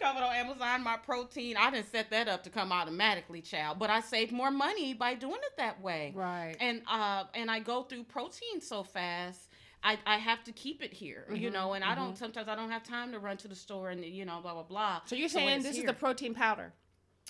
Coming 0.00 0.22
on 0.22 0.32
Amazon, 0.32 0.84
my 0.84 0.96
protein, 0.96 1.56
I 1.56 1.72
didn't 1.72 1.90
set 1.90 2.08
that 2.10 2.28
up 2.28 2.44
to 2.44 2.50
come 2.50 2.70
automatically, 2.70 3.40
child. 3.40 3.80
But 3.80 3.90
I 3.90 4.00
saved 4.00 4.30
more 4.30 4.52
money 4.52 4.94
by 4.94 5.14
doing 5.14 5.40
it 5.42 5.56
that 5.56 5.82
way 5.82 6.12
right. 6.14 6.54
and 6.60 6.82
uh 6.88 7.24
and 7.34 7.50
I 7.50 7.58
go 7.58 7.82
through 7.82 8.04
protein 8.04 8.60
so 8.60 8.84
fast. 8.84 9.47
I, 9.82 9.98
I 10.06 10.16
have 10.16 10.42
to 10.44 10.52
keep 10.52 10.82
it 10.82 10.92
here, 10.92 11.26
you 11.32 11.50
Mhm, 11.50 11.52
know, 11.52 11.72
and 11.74 11.84
I 11.84 11.94
don't 11.94 12.16
sometimes 12.18 12.48
I 12.48 12.54
don't 12.56 12.70
have 12.70 12.82
time 12.82 13.12
to 13.12 13.18
run 13.18 13.36
to 13.38 13.48
the 13.48 13.54
store 13.54 13.90
and 13.90 14.04
you 14.04 14.24
know 14.24 14.40
blah 14.40 14.54
blah 14.54 14.62
blah. 14.64 15.00
so 15.04 15.14
you're 15.16 15.28
when 15.28 15.30
saying 15.30 15.62
this 15.62 15.78
is 15.78 15.84
the 15.84 15.92
protein 15.92 16.34
powder? 16.34 16.72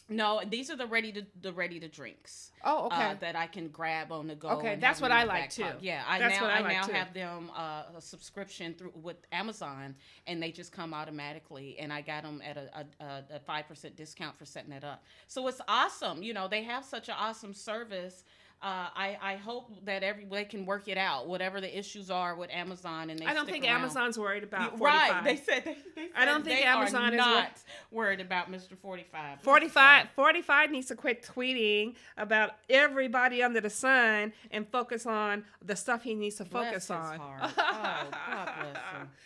no? 0.08 0.40
These 0.48 0.70
are 0.70 0.76
the 0.76 0.86
ready 0.86 1.12
to 1.12 1.26
the 1.42 1.52
ready 1.52 1.78
to 1.80 1.88
drinks 1.88 2.50
Oh, 2.64 2.86
okay. 2.86 2.96
uh, 3.10 3.14
that 3.20 3.36
I 3.36 3.46
can 3.46 3.68
grab 3.68 4.10
on 4.10 4.26
the 4.26 4.34
go. 4.34 4.48
Okay, 4.48 4.76
that's 4.80 5.00
what 5.02 5.12
I 5.12 5.24
like 5.24 5.50
too. 5.50 5.64
Yeah, 5.80 6.02
I 6.08 6.18
That's 6.18 6.36
now 6.40 6.46
what 6.46 6.50
I 6.50 6.58
I, 6.58 6.60
like 6.62 6.72
now 6.72 6.86
too. 6.86 6.92
have 6.92 7.12
them 7.12 7.50
uh, 7.54 7.82
a 7.96 8.00
subscription 8.00 8.74
through 8.74 8.92
with 8.94 9.16
Amazon, 9.32 9.94
and 10.26 10.42
they 10.42 10.50
just 10.50 10.72
come 10.72 10.94
automatically. 10.94 11.76
And 11.78 11.92
I 11.92 12.00
got 12.00 12.22
them 12.22 12.40
at 12.42 12.56
a 12.56 12.86
a 13.30 13.40
five 13.40 13.68
percent 13.68 13.96
discount 13.96 14.38
for 14.38 14.46
setting 14.46 14.72
it 14.72 14.84
up. 14.84 15.04
So 15.26 15.46
it's 15.48 15.60
awesome. 15.68 16.22
You 16.22 16.32
know, 16.32 16.48
they 16.48 16.62
have 16.62 16.84
such 16.84 17.08
an 17.10 17.14
awesome 17.18 17.52
service. 17.52 18.24
Uh, 18.60 18.88
I, 18.92 19.16
I 19.22 19.36
hope 19.36 19.70
that 19.84 20.02
everybody 20.02 20.44
can 20.44 20.66
work 20.66 20.88
it 20.88 20.98
out, 20.98 21.28
whatever 21.28 21.60
the 21.60 21.78
issues 21.78 22.10
are 22.10 22.34
with 22.34 22.50
Amazon, 22.50 23.08
and 23.08 23.16
they 23.16 23.24
I 23.24 23.32
don't 23.32 23.48
think 23.48 23.64
around. 23.64 23.82
Amazon's 23.82 24.18
worried 24.18 24.42
about 24.42 24.76
45. 24.76 24.80
Right. 24.80 25.24
They 25.24 25.36
said 25.36 25.62
they, 25.64 25.76
they 25.94 26.08
said 26.08 26.10
I 26.16 26.24
don't 26.24 26.44
think 26.44 26.66
Amazon 26.66 27.02
are 27.02 27.06
is 27.06 27.12
wor- 27.12 27.18
not 27.18 27.52
worried 27.92 28.20
about 28.20 28.50
Mr. 28.50 28.76
45. 28.76 29.42
45, 29.42 30.08
45 30.10 30.70
needs 30.72 30.88
to 30.88 30.96
quit 30.96 31.22
tweeting 31.22 31.94
about 32.16 32.56
everybody 32.68 33.44
under 33.44 33.60
the 33.60 33.70
sun 33.70 34.32
and 34.50 34.66
focus 34.66 35.06
on 35.06 35.44
the 35.64 35.76
stuff 35.76 36.02
he 36.02 36.14
needs 36.14 36.34
to 36.36 36.44
Bless 36.44 36.88
focus 36.88 36.90
on. 36.90 37.20
Oh, 37.20 37.50
God 37.56 38.06
bless 38.10 38.76
him. 39.00 39.08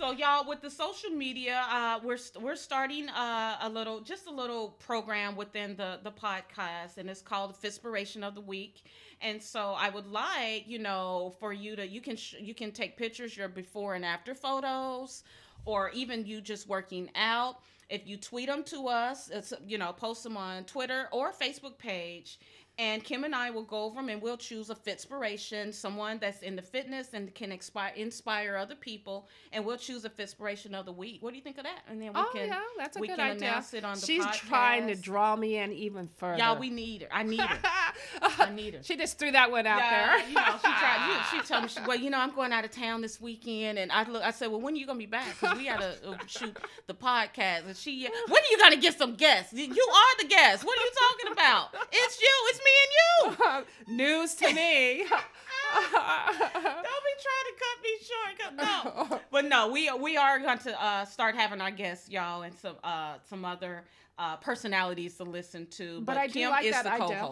So 0.00 0.12
y'all, 0.12 0.48
with 0.48 0.62
the 0.62 0.70
social 0.70 1.10
media, 1.10 1.62
uh, 1.70 2.00
we're 2.02 2.18
we're 2.40 2.56
starting 2.56 3.08
uh, 3.10 3.56
a 3.60 3.68
little, 3.68 4.00
just 4.00 4.26
a 4.26 4.30
little 4.30 4.70
program 4.70 5.36
within 5.36 5.76
the 5.76 5.98
the 6.02 6.10
podcast, 6.10 6.96
and 6.96 7.10
it's 7.10 7.20
called 7.20 7.54
Fitspiration 7.60 8.22
of 8.26 8.34
the 8.34 8.40
Week. 8.40 8.82
And 9.20 9.42
so 9.42 9.74
I 9.76 9.90
would 9.90 10.06
like, 10.06 10.64
you 10.66 10.78
know, 10.78 11.34
for 11.38 11.52
you 11.52 11.76
to 11.76 11.86
you 11.86 12.00
can 12.00 12.16
sh- 12.16 12.36
you 12.40 12.54
can 12.54 12.72
take 12.72 12.96
pictures 12.96 13.36
your 13.36 13.48
before 13.48 13.94
and 13.94 14.04
after 14.04 14.34
photos, 14.34 15.22
or 15.66 15.90
even 15.90 16.26
you 16.26 16.40
just 16.40 16.66
working 16.66 17.10
out. 17.14 17.56
If 17.90 18.06
you 18.06 18.16
tweet 18.16 18.46
them 18.48 18.64
to 18.64 18.88
us, 18.88 19.28
it's, 19.28 19.52
you 19.66 19.76
know, 19.76 19.92
post 19.92 20.22
them 20.22 20.38
on 20.38 20.64
Twitter 20.64 21.08
or 21.12 21.32
Facebook 21.32 21.76
page. 21.76 22.38
And 22.76 23.04
Kim 23.04 23.22
and 23.22 23.34
I 23.36 23.50
will 23.50 23.62
go 23.62 23.84
over 23.84 23.96
them 23.96 24.08
and 24.08 24.20
we'll 24.20 24.36
choose 24.36 24.68
a 24.68 24.74
fitspiration, 24.74 25.72
someone 25.72 26.18
that's 26.18 26.42
in 26.42 26.56
the 26.56 26.62
fitness 26.62 27.10
and 27.12 27.32
can 27.32 27.52
inspire 27.52 27.92
inspire 27.94 28.56
other 28.56 28.74
people. 28.74 29.28
And 29.52 29.64
we'll 29.64 29.76
choose 29.76 30.04
a 30.04 30.10
fitspiration 30.10 30.74
of 30.74 30.84
the 30.84 30.92
week. 30.92 31.22
What 31.22 31.30
do 31.30 31.36
you 31.36 31.42
think 31.42 31.58
of 31.58 31.64
that? 31.64 31.82
And 31.88 32.02
then 32.02 32.12
we 32.12 32.20
Oh, 32.20 32.30
can 32.34 32.48
yeah, 32.48 32.60
that's 32.76 32.96
a 32.96 33.00
we 33.00 33.06
good 33.06 33.16
can 33.18 33.30
idea. 33.36 33.48
announce 33.48 33.74
it 33.74 33.84
on 33.84 33.94
the 33.94 34.04
She's 34.04 34.26
trying 34.32 34.88
to 34.88 34.96
draw 34.96 35.36
me 35.36 35.58
in 35.58 35.72
even 35.72 36.08
further. 36.16 36.38
Y'all, 36.42 36.58
we 36.58 36.70
need 36.70 37.02
her. 37.02 37.08
I 37.12 37.22
need 37.22 37.40
her. 37.40 37.58
Anita. 38.40 38.78
She 38.82 38.96
just 38.96 39.18
threw 39.18 39.30
that 39.32 39.50
one 39.50 39.66
out 39.66 39.78
Yeah, 39.78 40.16
there. 40.18 40.28
you 40.28 40.34
know, 40.34 40.54
she 40.56 40.68
tried. 40.68 41.24
She, 41.30 41.36
she 41.40 41.42
told 41.48 41.62
me, 41.62 41.68
she, 41.68 41.80
well, 41.86 41.96
you 41.96 42.10
know, 42.10 42.18
I'm 42.18 42.34
going 42.34 42.52
out 42.52 42.64
of 42.64 42.70
town 42.70 43.00
this 43.02 43.20
weekend, 43.20 43.78
and 43.78 43.90
I 43.92 44.04
look. 44.08 44.22
I 44.22 44.30
said, 44.30 44.48
well, 44.50 44.60
when 44.60 44.74
are 44.74 44.76
you 44.76 44.86
gonna 44.86 44.98
be 44.98 45.06
back? 45.06 45.26
Because 45.40 45.56
we 45.58 45.64
gotta 45.66 45.94
uh, 46.06 46.16
shoot 46.26 46.56
the 46.86 46.94
podcast. 46.94 47.66
And 47.66 47.76
she, 47.76 48.08
when 48.28 48.42
are 48.42 48.50
you 48.50 48.58
gonna 48.58 48.76
get 48.76 48.96
some 48.98 49.14
guests? 49.14 49.52
You 49.52 49.64
are 49.70 50.22
the 50.22 50.28
guest. 50.28 50.64
What 50.64 50.78
are 50.78 50.82
you 50.82 50.92
talking 51.08 51.32
about? 51.32 51.68
It's 51.92 52.20
you. 52.20 52.34
It's 52.48 52.60
me 52.64 52.72
and 52.84 52.92
you. 53.88 53.96
News 53.96 54.34
to 54.34 54.52
me. 54.52 55.04
Don't 55.74 57.04
be 57.04 57.14
trying 57.24 57.46
to 57.48 57.54
cut 57.58 57.76
me 57.82 57.90
short. 58.08 58.38
'cause- 58.38 59.10
No, 59.10 59.20
but 59.30 59.44
no, 59.46 59.68
we 59.68 59.90
we 59.92 60.16
are 60.16 60.38
going 60.38 60.58
to 60.58 60.82
uh, 60.84 61.04
start 61.04 61.34
having 61.34 61.60
our 61.60 61.70
guests, 61.70 62.08
y'all, 62.08 62.42
and 62.42 62.54
some 62.58 62.76
uh, 62.84 63.14
some 63.28 63.44
other 63.44 63.84
uh, 64.18 64.36
personalities 64.36 65.16
to 65.16 65.24
listen 65.24 65.66
to. 65.66 66.00
But 66.02 66.16
I 66.16 66.26
do 66.26 66.32
Kim 66.34 66.50
like 66.50 66.64
is 66.66 66.72
that 66.72 66.84
the 66.84 66.92
idea. 66.92 67.28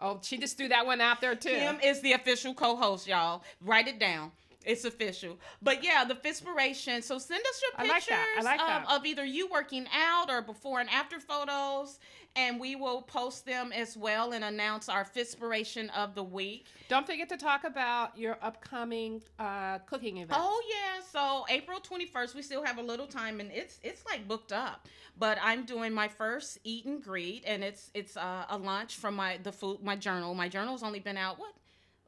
Oh, 0.00 0.18
she 0.22 0.38
just 0.38 0.56
threw 0.56 0.68
that 0.68 0.86
one 0.86 1.00
out 1.00 1.20
there 1.20 1.34
too. 1.34 1.50
Kim 1.50 1.78
is 1.80 2.00
the 2.00 2.12
official 2.12 2.54
co-host, 2.54 3.06
y'all. 3.06 3.42
Write 3.60 3.88
it 3.88 3.98
down. 3.98 4.32
It's 4.64 4.84
official. 4.84 5.38
But 5.62 5.84
yeah, 5.84 6.04
the 6.04 6.14
Fitspiration. 6.14 7.02
So 7.02 7.18
send 7.18 7.40
us 7.40 7.62
your 7.62 7.86
pictures 7.86 8.44
like 8.44 8.60
like 8.60 8.90
of 8.90 9.06
either 9.06 9.24
you 9.24 9.48
working 9.48 9.86
out 9.94 10.30
or 10.30 10.42
before 10.42 10.80
and 10.80 10.90
after 10.90 11.20
photos, 11.20 11.98
and 12.34 12.58
we 12.58 12.76
will 12.76 13.02
post 13.02 13.46
them 13.46 13.72
as 13.72 13.96
well 13.96 14.32
and 14.32 14.44
announce 14.44 14.88
our 14.88 15.04
Fitspiration 15.04 15.88
of 15.96 16.14
the 16.14 16.24
week. 16.24 16.66
Don't 16.88 17.06
forget 17.06 17.28
to 17.28 17.36
talk 17.36 17.64
about 17.64 18.18
your 18.18 18.36
upcoming 18.42 19.22
uh, 19.38 19.78
cooking 19.80 20.18
event. 20.18 20.38
Oh 20.42 20.62
yeah, 20.68 21.02
so 21.02 21.46
April 21.48 21.80
21st, 21.80 22.34
we 22.34 22.42
still 22.42 22.64
have 22.64 22.78
a 22.78 22.82
little 22.82 23.06
time 23.06 23.40
and 23.40 23.50
it's 23.52 23.78
it's 23.82 24.04
like 24.06 24.26
booked 24.26 24.52
up. 24.52 24.88
But 25.16 25.38
I'm 25.42 25.64
doing 25.64 25.92
my 25.92 26.08
first 26.08 26.58
eat 26.64 26.84
and 26.84 27.02
greet 27.02 27.44
and 27.46 27.62
it's 27.62 27.90
it's 27.94 28.16
uh, 28.16 28.44
a 28.50 28.58
lunch 28.58 28.96
from 28.96 29.14
my 29.16 29.38
the 29.42 29.52
food 29.52 29.82
my 29.82 29.96
journal. 29.96 30.34
My 30.34 30.48
journal's 30.48 30.82
only 30.82 31.00
been 31.00 31.16
out 31.16 31.38
what 31.38 31.52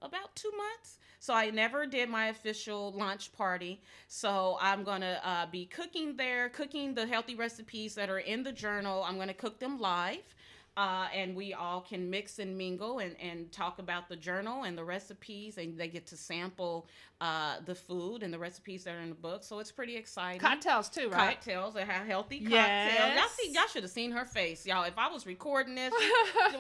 about 0.03 0.35
2 0.37 0.51
months. 0.57 0.99
So 1.19 1.35
I 1.35 1.51
never 1.51 1.87
did 1.87 2.09
my 2.09 2.29
official 2.29 2.93
lunch 2.93 3.33
party. 3.33 3.83
So 4.09 4.57
I'm 4.61 4.83
to 5.03 5.21
uh, 5.29 5.47
be 5.47 5.67
cooking 5.67 6.17
there, 6.17 6.49
cooking 6.49 6.95
the 6.95 7.07
healthy 7.07 7.35
recipes 7.35 7.95
that 7.97 8.09
are 8.09 8.21
in 8.21 8.43
the 8.43 8.53
journal. 8.53 9.05
I'm 9.07 9.17
to 9.29 9.35
cook 9.35 9.59
them 9.59 9.79
live. 9.79 10.35
Uh, 10.77 11.09
and 11.15 11.37
we 11.37 11.53
all 11.53 11.81
can 11.83 12.09
mix 12.09 12.39
and 12.39 12.57
mingle 12.57 13.01
and, 13.01 13.15
and 13.21 13.51
talk 13.53 13.79
about 13.81 14.09
the 14.09 14.17
journal 14.17 14.63
and 14.63 14.79
the 14.79 14.85
recipes, 14.85 15.59
and 15.59 15.77
they 15.77 15.89
get 15.89 16.07
to 16.07 16.17
sample 16.17 16.87
uh, 17.21 17.57
the 17.67 17.75
food 17.75 18.23
and 18.23 18.33
the 18.33 18.39
recipes 18.39 18.85
that 18.85 18.95
are 18.95 19.01
in 19.01 19.11
the 19.11 19.15
book. 19.15 19.45
So 19.45 19.59
it's 19.59 19.71
pretty 19.71 19.97
exciting. 19.97 20.41
Cocktails 20.41 20.89
too, 20.89 21.09
right? 21.11 21.35
Cocktails, 21.35 21.75
have 21.75 22.07
healthy 22.07 22.41
cocktails. 22.41 22.53
Yes. 22.53 23.19
Y'all 23.19 23.29
see, 23.29 23.53
y'all 23.53 23.67
should 23.73 23.83
have 23.83 23.91
seen 23.93 24.11
her 24.13 24.25
face, 24.25 24.67
y'all. 24.67 24.85
If 24.85 24.97
I 24.99 25.09
was 25.09 25.27
recording 25.27 25.75
this, 25.75 25.93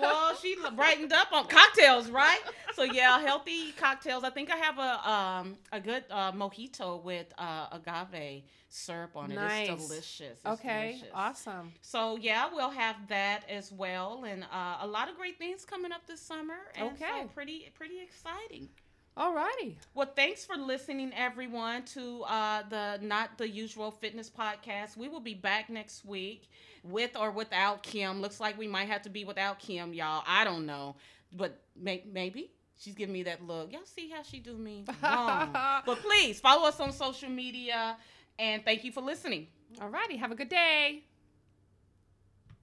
well, 0.00 0.34
she 0.36 0.56
brightened 0.76 1.12
up 1.12 1.32
on 1.32 1.46
cocktails, 1.46 2.10
right? 2.10 2.40
So 2.74 2.82
yeah, 2.84 3.20
healthy 3.20 3.72
cocktails. 3.72 4.22
I 4.24 4.30
think 4.30 4.50
I 4.50 4.56
have 4.56 4.78
a 4.78 5.10
um 5.10 5.56
a 5.72 5.80
good 5.80 6.04
uh, 6.10 6.32
mojito 6.32 7.02
with 7.02 7.26
uh, 7.38 7.68
agave 7.72 8.42
syrup 8.68 9.16
on 9.16 9.32
it. 9.32 9.34
Nice. 9.36 9.68
It's 9.68 9.88
delicious. 9.88 10.20
It's 10.20 10.46
okay, 10.46 10.90
delicious. 10.92 11.08
awesome. 11.14 11.72
So 11.80 12.16
yeah, 12.16 12.48
we'll 12.52 12.70
have 12.70 12.96
that 13.08 13.42
as 13.48 13.72
well, 13.72 14.24
and 14.26 14.44
uh, 14.44 14.78
a 14.80 14.86
lot 14.86 15.08
of 15.08 15.16
great 15.16 15.38
things 15.38 15.64
coming 15.64 15.90
up 15.92 16.06
this 16.06 16.20
summer. 16.20 16.54
And 16.76 16.90
Okay. 16.90 17.22
so 17.22 17.28
pretty 17.28 17.70
pretty 17.74 18.00
exciting. 18.02 18.68
Alrighty. 19.16 19.74
Well, 19.94 20.10
thanks 20.16 20.44
for 20.46 20.56
listening, 20.56 21.12
everyone, 21.14 21.82
to 21.94 22.22
uh, 22.22 22.62
the 22.70 22.98
Not 23.02 23.36
the 23.38 23.48
Usual 23.48 23.90
Fitness 23.90 24.30
podcast. 24.30 24.96
We 24.96 25.08
will 25.08 25.20
be 25.20 25.34
back 25.34 25.68
next 25.68 26.04
week 26.04 26.48
with 26.84 27.16
or 27.16 27.30
without 27.30 27.82
Kim. 27.82 28.22
Looks 28.22 28.40
like 28.40 28.56
we 28.56 28.66
might 28.68 28.88
have 28.88 29.02
to 29.02 29.10
be 29.10 29.24
without 29.24 29.58
Kim, 29.58 29.92
y'all. 29.92 30.22
I 30.26 30.44
don't 30.44 30.64
know, 30.64 30.96
but 31.36 31.60
may- 31.76 32.04
maybe. 32.10 32.52
She's 32.78 32.94
giving 32.94 33.12
me 33.12 33.24
that 33.24 33.44
look. 33.46 33.70
Y'all 33.72 33.82
see 33.84 34.08
how 34.08 34.22
she 34.22 34.38
do 34.38 34.56
me 34.56 34.84
wrong. 35.02 35.50
but 35.52 35.98
please 35.98 36.40
follow 36.40 36.66
us 36.66 36.80
on 36.80 36.92
social 36.92 37.28
media, 37.28 37.98
and 38.38 38.64
thank 38.64 38.84
you 38.84 38.92
for 38.92 39.02
listening. 39.02 39.48
Alrighty. 39.78 40.18
Have 40.18 40.30
a 40.32 40.34
good 40.34 40.48
day. 40.48 41.04